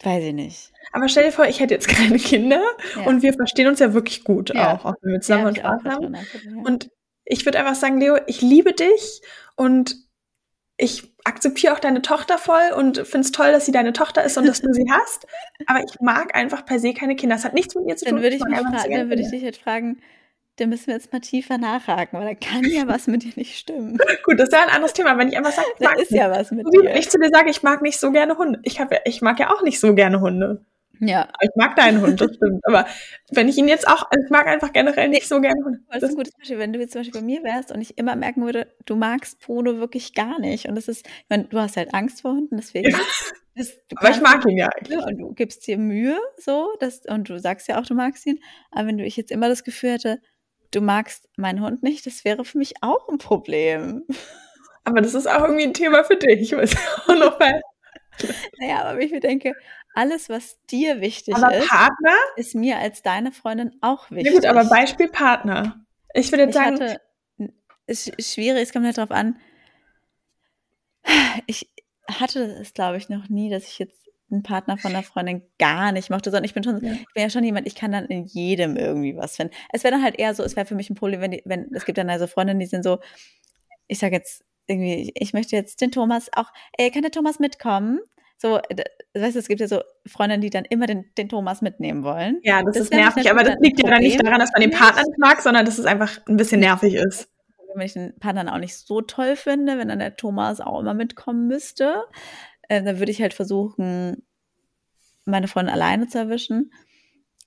[0.02, 0.72] weiß ich nicht.
[0.92, 2.62] Aber stell dir vor, ich hätte jetzt keine Kinder
[2.96, 3.02] Ja.
[3.04, 4.74] und wir verstehen uns ja wirklich gut Ja.
[4.74, 6.16] auch, auch wenn wir zusammen Ja, ich Spaß haben.
[6.64, 6.90] Und
[7.24, 9.20] ich würde einfach sagen, Leo, ich liebe dich
[9.56, 9.96] und
[10.80, 14.38] ich akzeptiere auch deine Tochter voll und finde es toll, dass sie deine Tochter ist
[14.38, 15.26] und dass du sie hast.
[15.66, 17.34] Aber ich mag einfach per se keine Kinder.
[17.34, 18.14] Das hat nichts mit ihr zu tun.
[18.14, 20.00] Dann würde ich, dann würde ich dich jetzt fragen,
[20.58, 23.56] dann müssen wir jetzt mal tiefer nachhaken, weil da kann ja was mit dir nicht
[23.58, 23.96] stimmen.
[24.24, 25.16] Gut, das ist ja ein anderes Thema.
[25.18, 26.20] Wenn ich einfach sage, ich Da ist nicht.
[26.20, 26.98] ja was mit wie wenn dir.
[26.98, 28.60] ich zu dir sage, ich mag nicht so gerne Hunde.
[28.64, 30.64] Ich, hab, ich mag ja auch nicht so gerne Hunde.
[31.00, 32.60] Ja, ich mag deinen Hund, das stimmt.
[32.64, 32.84] Aber
[33.30, 35.78] wenn ich ihn jetzt auch, ich mag einfach generell nicht so gerne Hunde.
[35.86, 36.58] das ist Das, ein gutes Beispiel.
[36.58, 39.38] Wenn du jetzt zum Beispiel bei mir wärst und ich immer merken würde, du magst
[39.38, 40.66] Bruno wirklich gar nicht.
[40.66, 42.90] Und das ist, ich meine, du hast halt Angst vor Hunden, deswegen.
[42.90, 42.98] Ja.
[43.54, 44.98] Das, aber ich mag ihn ja eigentlich.
[44.98, 48.40] Und du gibst dir Mühe, so, dass, und du sagst ja auch, du magst ihn.
[48.72, 50.20] Aber wenn du ich jetzt immer das Gefühl hätte,
[50.70, 54.04] du magst meinen Hund nicht, das wäre für mich auch ein Problem.
[54.84, 56.40] Aber das ist auch irgendwie ein Thema für dich.
[56.40, 57.60] Ich weiß auch noch mal.
[58.58, 59.54] Naja, aber ich mir denke,
[59.94, 62.14] alles, was dir wichtig Aber ist, Partner?
[62.36, 64.26] ist mir als deine Freundin auch wichtig.
[64.26, 65.84] Ja gut, aber Beispiel Partner.
[66.14, 67.00] Ich würde jetzt ich sagen, hatte,
[67.86, 69.38] es ist schwierig, es kommt halt drauf an.
[71.46, 71.70] Ich
[72.08, 75.92] hatte es, glaube ich, noch nie, dass ich jetzt einen Partner von einer Freundin gar
[75.92, 76.92] nicht mochte, sondern ich bin schon, Ja.
[76.92, 79.54] ich bin ja schon jemand, ich kann dann in jedem irgendwie was finden.
[79.72, 81.68] Es wäre dann halt eher so, es wäre für mich ein Problem, wenn die, wenn,
[81.74, 82.98] es gibt dann also Freundinnen, die sind so,
[83.86, 88.00] ich sage jetzt irgendwie, ich möchte jetzt den Thomas auch, ey, kann der Thomas mitkommen?
[88.36, 88.60] So,
[89.14, 92.38] weißt du, es gibt ja so Freundinnen, die dann immer den, den Thomas mitnehmen wollen.
[92.44, 94.70] ja, das, das ist nervig, aber das liegt ja dann nicht daran, dass man den
[94.70, 97.28] Partner nicht mag, sondern dass es einfach ein bisschen nervig ist.
[97.74, 100.78] wenn ich den Partner dann auch nicht so toll finde, wenn dann der Thomas auch
[100.80, 102.04] immer mitkommen müsste,
[102.68, 104.22] äh, dann würde ich halt versuchen,
[105.24, 106.72] meine Freundin alleine zu erwischen.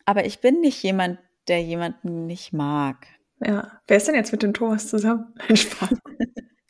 [0.06, 3.08] Aber ich bin nicht jemand, der jemanden nicht mag.
[3.40, 3.82] Ja.
[3.88, 5.34] Wer ist denn jetzt mit dem Thomas zusammen?
[5.54, 5.98] Spaß.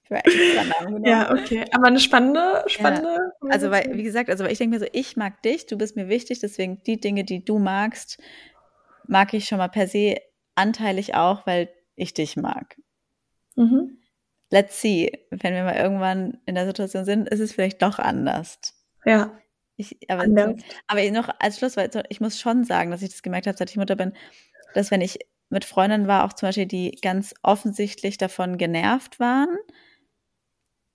[0.10, 1.06] Namen genommen.
[1.06, 1.66] Ja, okay.
[1.72, 3.32] Aber eine spannende, spannende.
[3.50, 5.96] Also, weil, wie gesagt, also weil ich denke mir so, ich mag dich, du bist
[5.96, 8.22] mir wichtig, deswegen die Dinge, die du magst,
[9.08, 10.18] mag ich schon mal per se
[10.56, 12.78] anteilig auch, weil ich dich mag.
[13.56, 14.01] Mhm.
[14.52, 18.60] Let's see, wenn wir mal irgendwann in der Situation sind, ist es vielleicht doch anders.
[19.06, 19.38] Ja.
[19.78, 20.62] Ich, aber, Anders.
[20.88, 23.72] aber noch als Schluss, weil ich muss schon sagen, dass ich das gemerkt habe, seit
[23.72, 24.14] ich Mutter bin,
[24.76, 29.50] dass wenn ich mit Freundinnen war, auch zum Beispiel, die ganz offensichtlich davon genervt waren,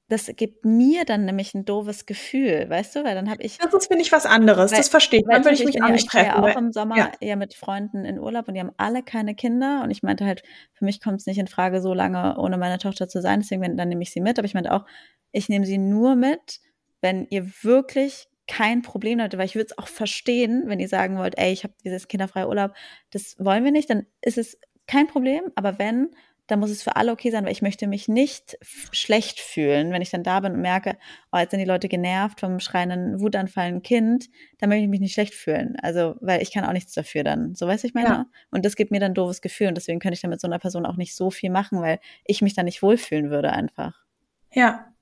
[0.09, 3.74] das gibt mir dann nämlich ein doofes Gefühl, weißt du, weil dann habe ich Das
[3.74, 4.70] ist, finde ich, was anderes.
[4.70, 5.26] Weil- das verstehe ich.
[5.28, 6.44] Dann würde ich mich auch nicht ja, ich war treffen.
[6.44, 7.12] ja auch im Sommer ja.
[7.20, 7.34] ja.
[7.36, 10.42] mit Freunden in Urlaub und die haben alle keine Kinder und ich meinte halt,
[10.74, 13.62] für mich kommt es nicht in Frage, so lange ohne meine Tochter zu sein, deswegen
[13.62, 14.86] wenn- dann nehme ich sie mit, aber ich meinte auch,
[15.32, 16.61] ich nehme sie nur mit,
[17.00, 21.18] wenn ihr wirklich kein Problem habt, weil ich würde es auch verstehen, wenn ihr sagen
[21.18, 22.74] wollt, ey, ich habe dieses kinderfreie Urlaub,
[23.11, 26.11] das wollen wir nicht, dann ist es kein Problem, aber wenn,
[26.47, 28.57] dann muss es für alle okay sein, weil ich möchte mich nicht
[28.92, 30.97] schlecht fühlen, wenn ich dann da bin und merke,
[31.32, 34.28] oh, jetzt sind die Leute genervt vom schreienden Wutanfall ein Kind,
[34.59, 35.76] dann möchte ich mich nicht schlecht fühlen.
[35.82, 37.55] Also, weil ich kann auch nichts dafür dann.
[37.55, 38.09] So weiß ich meine.
[38.09, 38.26] Ja.
[38.51, 40.47] Und das gibt mir dann ein doofes Gefühl und deswegen könnte ich dann mit so
[40.47, 44.05] einer Person auch nicht so viel machen, weil ich mich dann nicht wohlfühlen würde einfach.
[44.53, 44.92] Ja.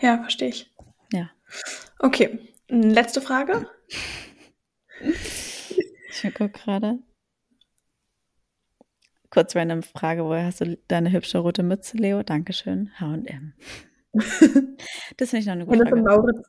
[0.00, 0.70] Ja, verstehe ich.
[1.12, 1.30] Ja.
[1.98, 2.38] Okay.
[2.68, 3.68] Letzte Frage.
[5.00, 6.98] Ich gucke gerade.
[9.32, 12.22] Kurz random Frage, woher hast du deine hübsche rote Mütze, Leo?
[12.22, 12.90] Dankeschön.
[13.00, 13.54] H&M.
[15.16, 16.42] Das finde ich noch eine gute Frage.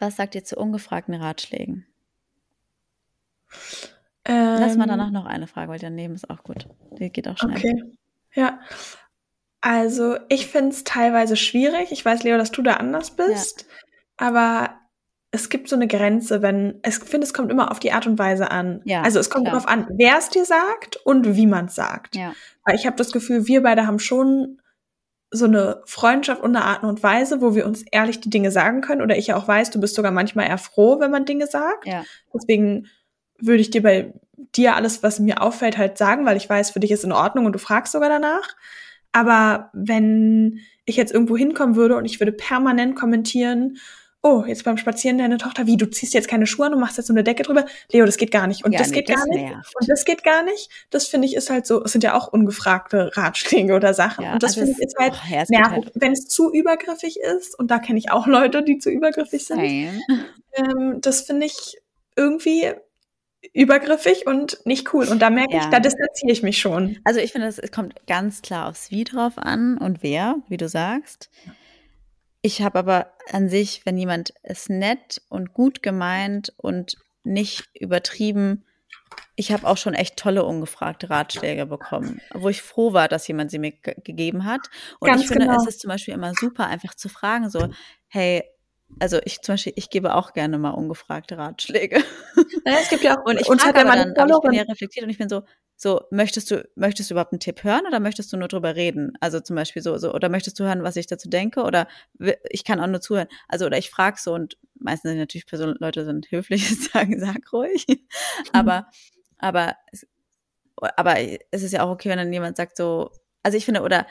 [0.00, 1.86] Was sagt ihr zu ungefragten Ratschlägen?
[4.26, 6.68] Lass mal Ähm, danach noch eine Frage, weil daneben ist auch gut.
[6.98, 7.56] Die geht auch schnell.
[7.56, 7.82] Okay.
[8.34, 8.58] Ja.
[9.60, 11.92] Also, ich finde es teilweise schwierig.
[11.92, 13.66] Ich weiß, Leo, dass du da anders bist.
[14.16, 14.80] Aber
[15.34, 18.20] es gibt so eine Grenze, wenn, ich finde, es kommt immer auf die Art und
[18.20, 18.82] Weise an.
[18.84, 19.56] Ja, also, es kommt klar.
[19.56, 22.14] darauf an, wer es dir sagt und wie man es sagt.
[22.14, 22.34] Ja.
[22.64, 24.60] Weil ich habe das Gefühl, wir beide haben schon
[25.32, 28.80] so eine Freundschaft und eine Art und Weise, wo wir uns ehrlich die Dinge sagen
[28.80, 29.02] können.
[29.02, 31.84] Oder ich ja auch weiß, du bist sogar manchmal eher froh, wenn man Dinge sagt.
[31.84, 32.04] Ja.
[32.32, 32.86] Deswegen
[33.40, 34.14] würde ich dir bei
[34.54, 37.46] dir alles, was mir auffällt, halt sagen, weil ich weiß, für dich ist in Ordnung
[37.46, 38.54] und du fragst sogar danach.
[39.10, 43.78] Aber wenn ich jetzt irgendwo hinkommen würde und ich würde permanent kommentieren,
[44.26, 46.96] oh, jetzt beim Spazieren deine Tochter, wie, du ziehst jetzt keine Schuhe an, du machst
[46.96, 47.66] jetzt so eine Decke drüber.
[47.92, 48.64] Leo, das geht gar nicht.
[48.64, 49.44] Und Ja, das nee, geht das gar nicht.
[49.50, 49.72] nervt.
[49.78, 50.70] Und das geht gar nicht.
[50.88, 54.24] Das finde ich ist halt so, es sind ja auch ungefragte Ratschläge oder Sachen.
[54.24, 55.58] Ja, und das also finde ich ist halt oh, nervig.
[55.70, 59.44] halt- Wenn es zu übergriffig ist, und da kenne ich auch Leute, die zu übergriffig
[59.46, 61.76] sind, ähm, das finde ich
[62.16, 62.72] irgendwie
[63.52, 65.06] übergriffig und nicht cool.
[65.08, 65.70] Und da merke ich, Ja.
[65.70, 66.98] da distanziere ich mich schon.
[67.04, 70.56] Also ich finde, es es kommt ganz klar aufs Wie drauf an und wer, wie
[70.56, 71.28] du sagst.
[72.46, 78.66] Ich habe aber an sich, wenn jemand es nett und gut gemeint und nicht übertrieben,
[79.34, 83.50] ich habe auch schon echt tolle ungefragte Ratschläge bekommen, wo ich froh war, dass jemand
[83.50, 84.68] sie mir ge gegeben hat.
[85.00, 85.56] Und Ganz ich finde, genau.
[85.58, 87.68] es ist zum Beispiel immer super, einfach zu fragen, so,
[88.08, 88.44] hey,
[89.00, 92.04] also ich zum Beispiel, ich gebe auch gerne mal ungefragte Ratschläge.
[92.66, 95.04] Naja, es gibt ja auch, Und ich frage aber dann, aber ich bin ja reflektiert
[95.04, 95.44] und ich bin so,
[95.84, 99.12] so, möchtest du, möchtest du überhaupt einen Tipp hören oder möchtest du nur drüber reden?
[99.20, 101.62] Also zum Beispiel so, so, oder möchtest du hören, was ich dazu denke?
[101.62, 101.86] Oder
[102.48, 103.28] ich kann auch nur zuhören.
[103.48, 107.20] Also, oder ich frage so und meistens sind natürlich Personen, Leute sind höflich und sagen,
[107.20, 107.84] sag ruhig.
[108.52, 108.86] aber,
[109.38, 110.06] aber, es-
[110.96, 111.16] aber
[111.50, 113.10] es ist ja auch okay, wenn dann jemand sagt so,
[113.42, 114.06] also ich finde, oder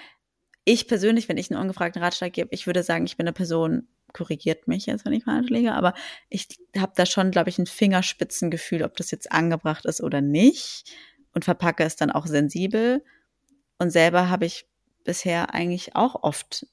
[0.65, 3.87] ich persönlich, wenn ich einen ungefragten Ratschlag gebe, ich würde sagen, ich bin eine Person,
[4.13, 5.93] korrigiert mich jetzt, wenn ich falsch liege, aber
[6.29, 6.47] ich
[6.77, 10.85] habe da schon, glaube ich, ein Fingerspitzengefühl, ob das jetzt angebracht ist oder nicht
[11.33, 13.03] und verpacke es dann auch sensibel.
[13.79, 14.65] Und selber habe ich
[15.03, 16.65] bisher eigentlich auch oft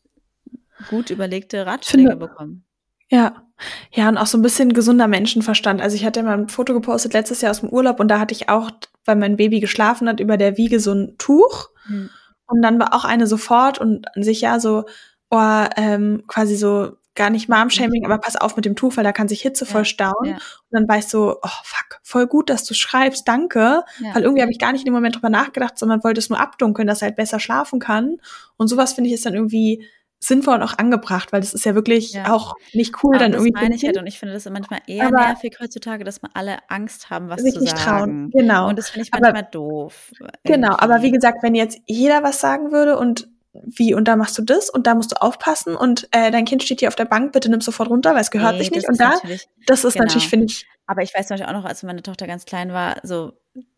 [0.88, 2.64] gut überlegte Ratschläge Finde- bekommen.
[3.08, 3.44] ja,
[3.92, 5.82] ja, und auch so ein bisschen gesunder Menschenverstand.
[5.82, 8.32] Also ich hatte mal ein Foto gepostet letztes Jahr aus dem Urlaub und da hatte
[8.32, 8.70] ich auch,
[9.04, 11.68] weil mein Baby geschlafen hat, über der Wiege so ein Tuch.
[11.86, 12.08] Hm.
[12.46, 14.84] Und dann war auch eine sofort und an sich ja so,
[15.30, 19.12] oh, ähm, quasi so gar nicht Mom-Shaming, aber pass auf mit dem Tuch, weil da
[19.12, 20.24] kann sich Hitze voll Ja, stauen.
[20.26, 20.32] ja.
[20.34, 20.40] Und
[20.70, 23.82] dann war ich so, oh fuck, voll gut, dass du schreibst, danke.
[24.00, 24.14] Ja.
[24.14, 26.38] Weil irgendwie habe ich gar nicht in dem Moment drüber nachgedacht, sondern wollte es nur
[26.40, 28.18] abdunkeln, dass er halt besser schlafen kann.
[28.56, 29.84] Und sowas finde ich ist dann irgendwie
[30.22, 32.30] sinnvoll und auch angebracht, weil das ist ja wirklich Ja.
[32.32, 34.80] auch nicht cool, Aber dann das irgendwie meine ich halt und ich finde das manchmal
[34.86, 38.30] eher Aber- nervig heutzutage, dass man alle Angst haben, was sich zu nicht sagen.
[38.30, 38.30] trauen.
[38.30, 38.68] Genau.
[38.68, 40.12] Und das finde ich Aber- manchmal doof.
[40.44, 41.10] Genau, aber wie irgendwie.
[41.12, 44.86] gesagt, wenn jetzt jeder was sagen würde und wie und da machst du das und
[44.86, 47.60] da musst du aufpassen und äh, dein Kind steht hier auf der Bank, bitte nimm
[47.60, 48.88] sofort runter, weil es gehört Nee, sich nicht.
[48.88, 50.04] Und da, natürlich- das ist genau.
[50.06, 52.72] natürlich, finde ich, Aber ich weiß zum Beispiel auch noch, als meine Tochter ganz klein
[52.72, 53.32] war, so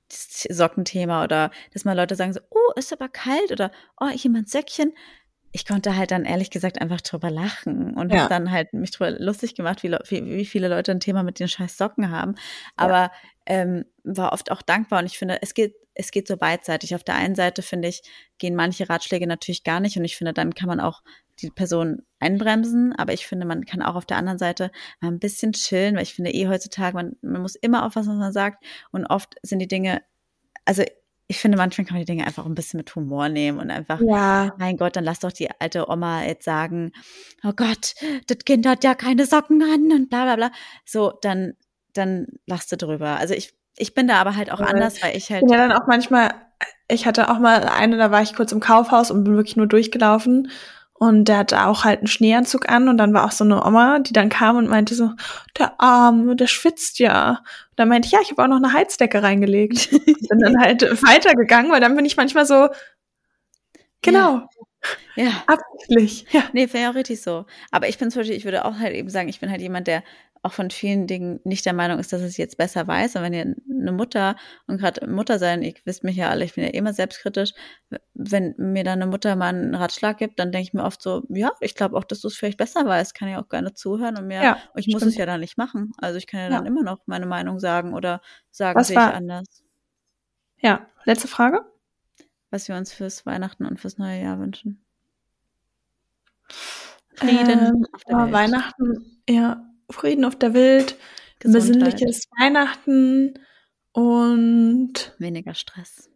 [0.08, 4.44] das Sockenthema oder dass mal Leute sagen so, oh, ist aber kalt oder oh, mein
[4.46, 4.92] Söckchen.
[5.52, 8.20] ich konnte halt dann ehrlich gesagt einfach drüber lachen und Ja.
[8.20, 11.38] habe dann halt mich drüber lustig gemacht, wie, wie, wie viele Leute ein Thema mit
[11.40, 12.34] den scheiß Socken haben.
[12.76, 13.10] Aber
[13.46, 16.94] ähm, war oft auch dankbar und ich finde, es geht, es geht so beidseitig.
[16.94, 18.02] Auf der einen Seite finde ich,
[18.38, 21.02] gehen manche Ratschläge natürlich gar nicht und ich finde, dann kann man auch
[21.40, 24.70] die Person einbremsen, aber ich finde, man kann auch auf der anderen Seite
[25.00, 28.18] mal ein bisschen chillen, weil ich finde eh heutzutage, man, man muss immer aufpassen, was
[28.18, 30.02] man sagt und oft sind die Dinge,
[30.64, 30.84] also
[31.28, 34.00] ich finde, manchmal kann man die Dinge einfach ein bisschen mit Humor nehmen und einfach
[34.00, 34.54] Ja.
[34.58, 36.92] mein Gott, dann lass doch die alte Oma jetzt sagen,
[37.42, 37.94] oh Gott,
[38.26, 40.52] das Kind hat ja keine Socken an und bla bla bla.
[40.84, 41.54] So, dann,
[41.94, 43.16] dann lachst du drüber.
[43.16, 44.68] Also ich, ich bin da aber halt auch Voll.
[44.68, 46.30] anders, weil ich halt, ja dann auch manchmal,
[46.88, 49.66] ich hatte auch mal eine, da war ich kurz im Kaufhaus und bin wirklich nur
[49.66, 50.50] durchgelaufen.
[50.94, 53.98] Und der hatte auch halt einen Schneeanzug an und dann war auch so eine Oma,
[53.98, 55.10] die dann kam und meinte so,
[55.58, 57.30] der Arme, der schwitzt ja.
[57.30, 57.38] Und
[57.74, 59.90] dann meinte ich, ja, ich habe auch noch eine Heizdecke reingelegt.
[60.06, 62.68] bin dann halt weitergegangen, weil dann bin ich manchmal so,
[64.00, 64.46] genau,
[65.16, 66.26] ja, absichtlich.
[66.30, 66.44] Ja.
[66.52, 67.46] nee, wäre ja richtig so.
[67.72, 69.88] Aber ich bin zum Beispiel, ich würde auch halt eben sagen, ich bin halt jemand,
[69.88, 70.04] der
[70.44, 73.14] auch von vielen Dingen nicht der Meinung ist, dass es jetzt besser weiß.
[73.16, 74.34] Und wenn ihr eine Mutter
[74.66, 77.52] und gerade Mutter sein, ihr wisst mich ja alle, ich bin ja immer selbstkritisch,
[78.14, 81.22] wenn mir dann eine Mutter mal einen Ratschlag gibt, dann denke ich mir oft so,
[81.28, 84.18] ja, ich glaube auch, dass du es vielleicht besser weißt, kann ich auch gerne zuhören
[84.18, 85.12] und mir, Ja, ich muss stimmt.
[85.12, 85.92] es ja dann nicht machen.
[85.98, 86.56] Also ich kann ja, Ja.
[86.56, 88.20] dann immer noch meine Meinung sagen oder
[88.50, 89.62] sagen, Was sehe ich anders,
[90.58, 91.64] Ja, letzte Frage.
[92.50, 94.84] was wir uns fürs Weihnachten und fürs neue Jahr wünschen.
[97.14, 98.32] Frieden Ähm.
[98.32, 100.96] Weihnachten, ja, Frieden auf der Welt,
[101.38, 103.34] Gesundheit, besinnliches Weihnachten
[103.92, 106.10] und weniger Stress,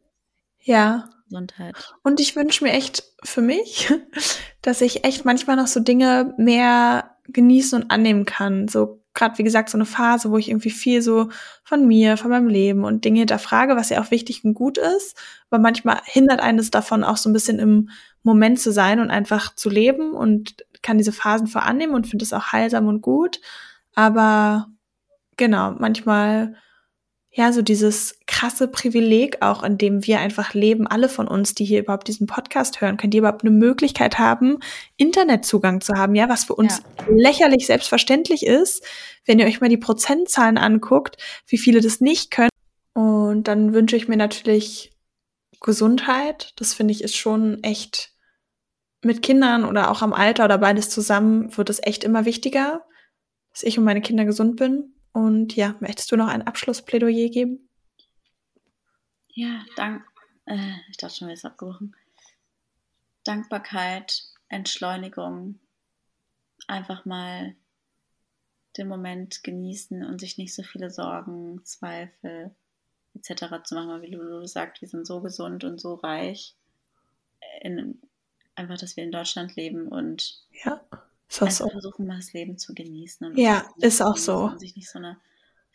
[0.61, 1.75] ja, Gesundheit.
[2.03, 3.93] Und ich wünsche mir echt für mich,
[4.63, 8.69] dass ich echt manchmal noch so Dinge mehr genießen und annehmen kann.
[8.69, 11.31] So gerade wie gesagt so eine Phase, wo ich irgendwie viel so
[11.65, 15.17] von mir, von meinem Leben und Dinge hinterfrage, was ja auch wichtig und gut ist.
[15.51, 17.91] Aber manchmal hindert eines davon auch so ein bisschen im
[18.23, 22.33] Moment zu sein und einfach zu leben und kann diese Phasen vorannehmen und finde es
[22.33, 23.41] auch heilsam und gut.
[23.97, 24.69] Aber
[25.37, 26.55] genau, manchmal
[27.37, 31.67] ja, so dieses krasse Privileg auch, in dem wir einfach leben, alle von uns, die
[31.67, 34.59] hier überhaupt diesen Podcast hören, können die überhaupt eine Möglichkeit haben,
[34.97, 36.81] Internetzugang zu haben, ja, was für uns
[37.11, 38.83] lächerlich selbstverständlich ist,
[39.27, 42.49] wenn ihr euch mal die Prozentzahlen anguckt, wie viele das nicht können.
[42.95, 44.93] Und dann wünsche ich mir natürlich
[45.61, 46.55] Gesundheit.
[46.57, 48.13] Das finde ich ist schon echt
[49.03, 52.86] mit Kindern oder auch am Alter oder beides zusammen wird es echt immer wichtiger,
[53.57, 54.93] dass ich und meine Kinder gesund bin.
[55.13, 57.71] Und ja, möchtest du noch ein Abschlussplädoyer geben?
[59.29, 60.05] Ja, dank.
[60.45, 61.97] Äh, ich dachte schon, wir ist abgebrochen.
[63.25, 65.59] Dankbarkeit, Entschleunigung,
[66.67, 67.57] einfach mal
[68.77, 72.55] den Moment genießen und sich nicht so viele Sorgen, Zweifel
[73.15, 73.63] etc.
[73.65, 76.55] zu machen, weil wie Lulu sagt, wir sind so gesund und so reich.
[77.63, 78.03] In,
[78.55, 80.87] einfach, dass wir in Deutschland leben und Ja,
[81.29, 81.69] ist auch einfach so.
[81.69, 83.27] versuchen, mal das Leben zu genießen.
[83.27, 84.45] Und Ja, ist auch so.
[84.45, 85.17] Und sich nicht so eine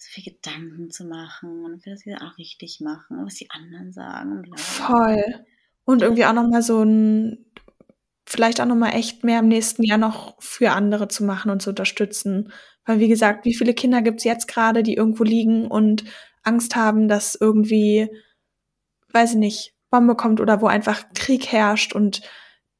[0.02, 3.52] so viel Gedanken zu machen und für das wir auch richtig machen und was die
[3.52, 4.40] anderen sagen.
[4.40, 4.60] Und.
[4.60, 5.46] Voll.
[5.84, 7.46] Und irgendwie auch noch mal so ein,
[8.26, 11.62] vielleicht auch noch mal echt mehr im nächsten Jahr noch für andere zu machen und
[11.62, 12.52] zu unterstützen.
[12.86, 16.04] Weil wie gesagt, wie viele Kinder gibt's jetzt gerade, die irgendwo liegen und
[16.42, 18.10] Angst haben, dass irgendwie,
[19.12, 22.22] weiß ich nicht, Bombe kommt oder wo einfach Krieg herrscht und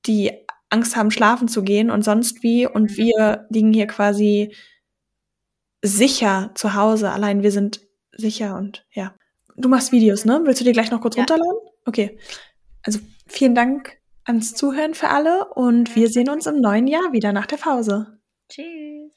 [0.08, 0.32] die
[0.72, 2.66] Angst haben, schlafen zu gehen und sonst wie.
[2.66, 4.56] Und wir liegen hier quasi
[5.84, 7.12] sicher zu Hause.
[7.12, 7.82] Allein wir sind
[8.18, 9.14] sicher und ja.
[9.58, 10.42] Du machst Videos, ne?
[10.46, 11.22] Willst du dir gleich noch kurz Ja.
[11.24, 11.58] runterladen?
[11.86, 12.18] Okay.
[12.84, 17.34] Also vielen Dank ans Zuhören für alle und wir sehen uns im neuen Jahr wieder
[17.34, 18.20] nach der Pause.
[18.50, 19.12] Tschüss.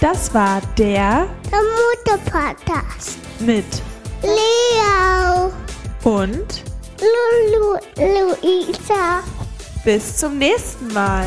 [0.00, 3.18] Das war der Der Mutter-Podcast.
[3.40, 3.64] mit
[4.22, 5.52] Leo,
[6.04, 6.62] und
[7.00, 9.22] Lulu, Luisa.
[9.84, 11.24] bis zum nächsten Mal.